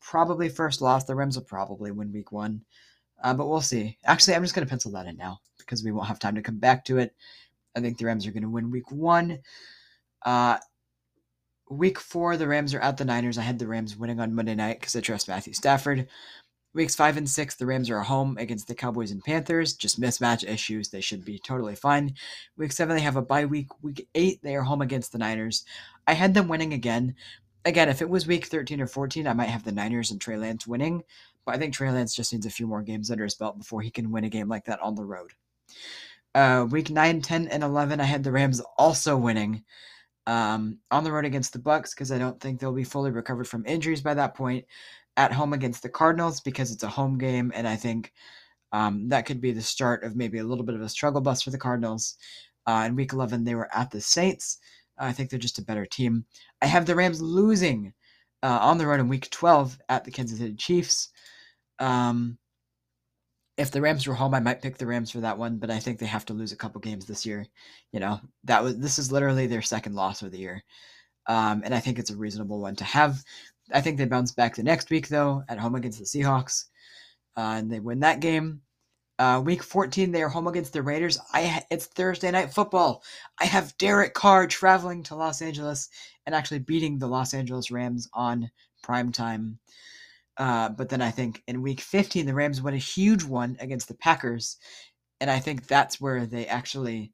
probably 0.00 0.48
first 0.48 0.80
loss. 0.80 1.04
The 1.04 1.14
Rams 1.14 1.36
will 1.36 1.44
probably 1.44 1.90
win 1.90 2.12
week 2.12 2.32
one, 2.32 2.62
uh, 3.22 3.34
but 3.34 3.48
we'll 3.48 3.60
see. 3.60 3.98
Actually, 4.04 4.36
I'm 4.36 4.42
just 4.42 4.54
going 4.54 4.66
to 4.66 4.70
pencil 4.70 4.92
that 4.92 5.06
in 5.06 5.16
now 5.16 5.40
because 5.58 5.82
we 5.84 5.92
won't 5.92 6.08
have 6.08 6.18
time 6.18 6.36
to 6.36 6.42
come 6.42 6.58
back 6.58 6.84
to 6.86 6.98
it. 6.98 7.14
I 7.74 7.80
think 7.80 7.98
the 7.98 8.06
Rams 8.06 8.26
are 8.26 8.32
going 8.32 8.42
to 8.42 8.48
win 8.48 8.70
week 8.70 8.90
one. 8.90 9.40
Uh, 10.24 10.58
week 11.68 11.98
four, 11.98 12.36
the 12.36 12.48
Rams 12.48 12.74
are 12.74 12.80
at 12.80 12.96
the 12.96 13.04
Niners. 13.04 13.38
I 13.38 13.42
had 13.42 13.58
the 13.58 13.66
Rams 13.66 13.96
winning 13.96 14.20
on 14.20 14.34
Monday 14.34 14.54
night 14.54 14.80
because 14.80 14.96
I 14.96 15.00
trust 15.00 15.28
Matthew 15.28 15.52
Stafford. 15.52 16.08
Weeks 16.76 16.94
five 16.94 17.16
and 17.16 17.26
six, 17.28 17.54
the 17.54 17.64
Rams 17.64 17.88
are 17.88 18.00
home 18.00 18.36
against 18.36 18.68
the 18.68 18.74
Cowboys 18.74 19.10
and 19.10 19.24
Panthers. 19.24 19.72
Just 19.72 19.98
mismatch 19.98 20.46
issues. 20.46 20.90
They 20.90 21.00
should 21.00 21.24
be 21.24 21.38
totally 21.38 21.74
fine. 21.74 22.14
Week 22.58 22.70
seven, 22.70 22.94
they 22.94 23.02
have 23.02 23.16
a 23.16 23.22
bye 23.22 23.46
week. 23.46 23.68
Week 23.82 24.06
eight, 24.14 24.42
they 24.42 24.54
are 24.54 24.60
home 24.60 24.82
against 24.82 25.10
the 25.10 25.16
Niners. 25.16 25.64
I 26.06 26.12
had 26.12 26.34
them 26.34 26.48
winning 26.48 26.74
again. 26.74 27.14
Again, 27.64 27.88
if 27.88 28.02
it 28.02 28.10
was 28.10 28.26
week 28.26 28.44
13 28.44 28.82
or 28.82 28.86
14, 28.86 29.26
I 29.26 29.32
might 29.32 29.48
have 29.48 29.64
the 29.64 29.72
Niners 29.72 30.10
and 30.10 30.20
Trey 30.20 30.36
Lance 30.36 30.66
winning. 30.66 31.02
But 31.46 31.54
I 31.54 31.58
think 31.58 31.72
Trey 31.72 31.90
Lance 31.90 32.14
just 32.14 32.34
needs 32.34 32.44
a 32.44 32.50
few 32.50 32.66
more 32.66 32.82
games 32.82 33.10
under 33.10 33.24
his 33.24 33.36
belt 33.36 33.56
before 33.56 33.80
he 33.80 33.90
can 33.90 34.12
win 34.12 34.24
a 34.24 34.28
game 34.28 34.48
like 34.48 34.66
that 34.66 34.82
on 34.82 34.96
the 34.96 35.04
road. 35.04 35.32
Uh, 36.34 36.66
week 36.70 36.90
9, 36.90 37.22
10, 37.22 37.48
and 37.48 37.62
11, 37.62 38.00
I 38.00 38.04
had 38.04 38.22
the 38.22 38.32
Rams 38.32 38.60
also 38.76 39.16
winning 39.16 39.64
um, 40.26 40.80
on 40.90 41.04
the 41.04 41.12
road 41.12 41.24
against 41.24 41.54
the 41.54 41.58
Bucks 41.58 41.94
because 41.94 42.12
I 42.12 42.18
don't 42.18 42.38
think 42.38 42.60
they'll 42.60 42.72
be 42.72 42.84
fully 42.84 43.12
recovered 43.12 43.48
from 43.48 43.64
injuries 43.64 44.02
by 44.02 44.12
that 44.12 44.34
point 44.34 44.66
at 45.16 45.32
home 45.32 45.52
against 45.52 45.82
the 45.82 45.88
Cardinals 45.88 46.40
because 46.40 46.70
it's 46.70 46.82
a 46.82 46.88
home 46.88 47.18
game, 47.18 47.52
and 47.54 47.66
I 47.66 47.76
think 47.76 48.12
um, 48.72 49.08
that 49.08 49.26
could 49.26 49.40
be 49.40 49.52
the 49.52 49.62
start 49.62 50.04
of 50.04 50.16
maybe 50.16 50.38
a 50.38 50.44
little 50.44 50.64
bit 50.64 50.74
of 50.74 50.82
a 50.82 50.88
struggle 50.88 51.20
bus 51.20 51.42
for 51.42 51.50
the 51.50 51.58
Cardinals. 51.58 52.16
Uh, 52.66 52.84
in 52.86 52.96
Week 52.96 53.12
11, 53.12 53.44
they 53.44 53.54
were 53.54 53.74
at 53.74 53.90
the 53.90 54.00
Saints. 54.00 54.58
I 54.98 55.12
think 55.12 55.30
they're 55.30 55.38
just 55.38 55.58
a 55.58 55.64
better 55.64 55.86
team. 55.86 56.24
I 56.62 56.66
have 56.66 56.86
the 56.86 56.94
Rams 56.94 57.20
losing 57.20 57.92
uh, 58.42 58.58
on 58.60 58.78
the 58.78 58.86
road 58.86 59.00
in 59.00 59.08
Week 59.08 59.30
12 59.30 59.78
at 59.88 60.04
the 60.04 60.10
Kansas 60.10 60.38
City 60.38 60.54
Chiefs. 60.54 61.10
Um, 61.78 62.38
if 63.56 63.70
the 63.70 63.80
Rams 63.80 64.06
were 64.06 64.14
home, 64.14 64.34
I 64.34 64.40
might 64.40 64.60
pick 64.60 64.76
the 64.76 64.86
Rams 64.86 65.10
for 65.10 65.20
that 65.20 65.38
one, 65.38 65.56
but 65.58 65.70
I 65.70 65.78
think 65.78 65.98
they 65.98 66.06
have 66.06 66.26
to 66.26 66.34
lose 66.34 66.52
a 66.52 66.56
couple 66.56 66.80
games 66.80 67.06
this 67.06 67.24
year. 67.24 67.46
You 67.92 68.00
know, 68.00 68.20
that 68.44 68.62
was 68.62 68.78
this 68.78 68.98
is 68.98 69.10
literally 69.10 69.46
their 69.46 69.62
second 69.62 69.94
loss 69.94 70.22
of 70.22 70.30
the 70.30 70.38
year, 70.38 70.62
um, 71.26 71.62
and 71.64 71.74
I 71.74 71.80
think 71.80 71.98
it's 71.98 72.10
a 72.10 72.16
reasonable 72.16 72.60
one 72.60 72.76
to 72.76 72.84
have. 72.84 73.22
I 73.72 73.80
think 73.80 73.98
they 73.98 74.04
bounce 74.06 74.32
back 74.32 74.56
the 74.56 74.62
next 74.62 74.90
week 74.90 75.08
though 75.08 75.42
at 75.48 75.58
home 75.58 75.74
against 75.74 75.98
the 75.98 76.04
Seahawks, 76.04 76.64
uh, 77.36 77.56
and 77.58 77.70
they 77.70 77.80
win 77.80 78.00
that 78.00 78.20
game. 78.20 78.62
Uh, 79.18 79.40
week 79.42 79.62
14, 79.62 80.12
they 80.12 80.22
are 80.22 80.28
home 80.28 80.46
against 80.46 80.74
the 80.74 80.82
Raiders. 80.82 81.18
I 81.32 81.64
it's 81.70 81.86
Thursday 81.86 82.30
night 82.30 82.52
football. 82.52 83.02
I 83.40 83.46
have 83.46 83.76
Derek 83.78 84.12
Carr 84.12 84.46
traveling 84.46 85.02
to 85.04 85.14
Los 85.14 85.40
Angeles 85.40 85.88
and 86.26 86.34
actually 86.34 86.58
beating 86.58 86.98
the 86.98 87.06
Los 87.06 87.32
Angeles 87.32 87.70
Rams 87.70 88.08
on 88.12 88.50
prime 88.82 89.12
time. 89.12 89.58
Uh, 90.36 90.68
but 90.68 90.90
then 90.90 91.00
I 91.00 91.10
think 91.10 91.42
in 91.46 91.62
week 91.62 91.80
15, 91.80 92.26
the 92.26 92.34
Rams 92.34 92.60
win 92.60 92.74
a 92.74 92.78
huge 92.78 93.24
one 93.24 93.56
against 93.58 93.88
the 93.88 93.94
Packers, 93.94 94.58
and 95.20 95.30
I 95.30 95.38
think 95.38 95.66
that's 95.66 95.98
where 95.98 96.26
they 96.26 96.46
actually 96.46 97.12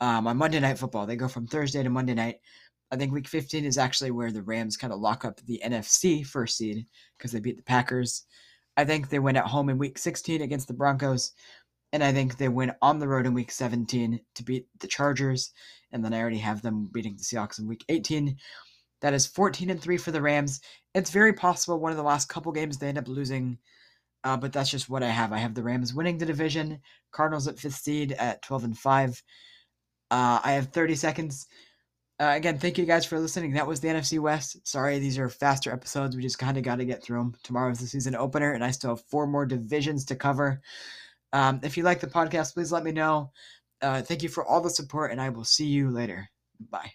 um, 0.00 0.26
on 0.26 0.36
Monday 0.36 0.60
Night 0.60 0.78
Football 0.78 1.06
they 1.06 1.16
go 1.16 1.28
from 1.28 1.46
Thursday 1.46 1.82
to 1.82 1.90
Monday 1.90 2.14
night. 2.14 2.40
I 2.90 2.96
think 2.96 3.12
week 3.12 3.28
15 3.28 3.64
is 3.64 3.78
actually 3.78 4.12
where 4.12 4.30
the 4.30 4.42
Rams 4.42 4.76
kind 4.76 4.92
of 4.92 5.00
lock 5.00 5.24
up 5.24 5.40
the 5.40 5.60
NFC 5.64 6.24
first 6.24 6.56
seed 6.56 6.86
because 7.18 7.32
they 7.32 7.40
beat 7.40 7.56
the 7.56 7.62
Packers. 7.62 8.24
I 8.76 8.84
think 8.84 9.08
they 9.08 9.18
win 9.18 9.36
at 9.36 9.46
home 9.46 9.68
in 9.68 9.78
week 9.78 9.98
16 9.98 10.42
against 10.42 10.68
the 10.68 10.74
Broncos. 10.74 11.32
And 11.92 12.04
I 12.04 12.12
think 12.12 12.36
they 12.36 12.48
win 12.48 12.72
on 12.82 12.98
the 12.98 13.08
road 13.08 13.26
in 13.26 13.34
week 13.34 13.50
17 13.50 14.20
to 14.34 14.42
beat 14.44 14.66
the 14.80 14.86
Chargers. 14.86 15.52
And 15.92 16.04
then 16.04 16.12
I 16.12 16.20
already 16.20 16.38
have 16.38 16.62
them 16.62 16.88
beating 16.92 17.16
the 17.16 17.22
Seahawks 17.22 17.58
in 17.58 17.66
week 17.66 17.84
18. 17.88 18.36
That 19.00 19.14
is 19.14 19.26
14 19.26 19.70
and 19.70 19.80
3 19.80 19.96
for 19.96 20.10
the 20.10 20.22
Rams. 20.22 20.60
It's 20.94 21.10
very 21.10 21.32
possible 21.32 21.78
one 21.78 21.92
of 21.92 21.96
the 21.96 22.04
last 22.04 22.28
couple 22.28 22.52
games 22.52 22.78
they 22.78 22.88
end 22.88 22.98
up 22.98 23.08
losing. 23.08 23.58
Uh, 24.24 24.36
but 24.36 24.52
that's 24.52 24.70
just 24.70 24.88
what 24.88 25.02
I 25.02 25.08
have. 25.08 25.32
I 25.32 25.38
have 25.38 25.54
the 25.54 25.62
Rams 25.62 25.94
winning 25.94 26.18
the 26.18 26.26
division, 26.26 26.80
Cardinals 27.12 27.46
at 27.46 27.58
fifth 27.58 27.76
seed 27.76 28.12
at 28.12 28.42
12 28.42 28.64
and 28.64 28.78
5. 28.78 29.22
Uh, 30.10 30.40
I 30.42 30.52
have 30.52 30.68
30 30.68 30.94
seconds 30.96 31.46
uh, 32.18 32.32
again, 32.34 32.58
thank 32.58 32.78
you 32.78 32.86
guys 32.86 33.04
for 33.04 33.20
listening. 33.20 33.52
That 33.52 33.66
was 33.66 33.80
the 33.80 33.88
NFC 33.88 34.18
West. 34.18 34.66
Sorry, 34.66 34.98
these 34.98 35.18
are 35.18 35.28
faster 35.28 35.70
episodes. 35.70 36.16
We 36.16 36.22
just 36.22 36.38
kind 36.38 36.56
of 36.56 36.62
got 36.62 36.76
to 36.76 36.84
get 36.86 37.02
through 37.02 37.18
them. 37.18 37.34
Tomorrow's 37.42 37.78
the 37.78 37.86
season 37.86 38.14
opener, 38.14 38.52
and 38.52 38.64
I 38.64 38.70
still 38.70 38.90
have 38.90 39.04
four 39.04 39.26
more 39.26 39.44
divisions 39.44 40.06
to 40.06 40.16
cover. 40.16 40.62
Um, 41.32 41.60
if 41.62 41.76
you 41.76 41.82
like 41.82 42.00
the 42.00 42.06
podcast, 42.06 42.54
please 42.54 42.72
let 42.72 42.84
me 42.84 42.92
know. 42.92 43.32
Uh, 43.82 44.00
thank 44.00 44.22
you 44.22 44.30
for 44.30 44.46
all 44.46 44.62
the 44.62 44.70
support, 44.70 45.12
and 45.12 45.20
I 45.20 45.28
will 45.28 45.44
see 45.44 45.66
you 45.66 45.90
later. 45.90 46.30
Bye. 46.70 46.92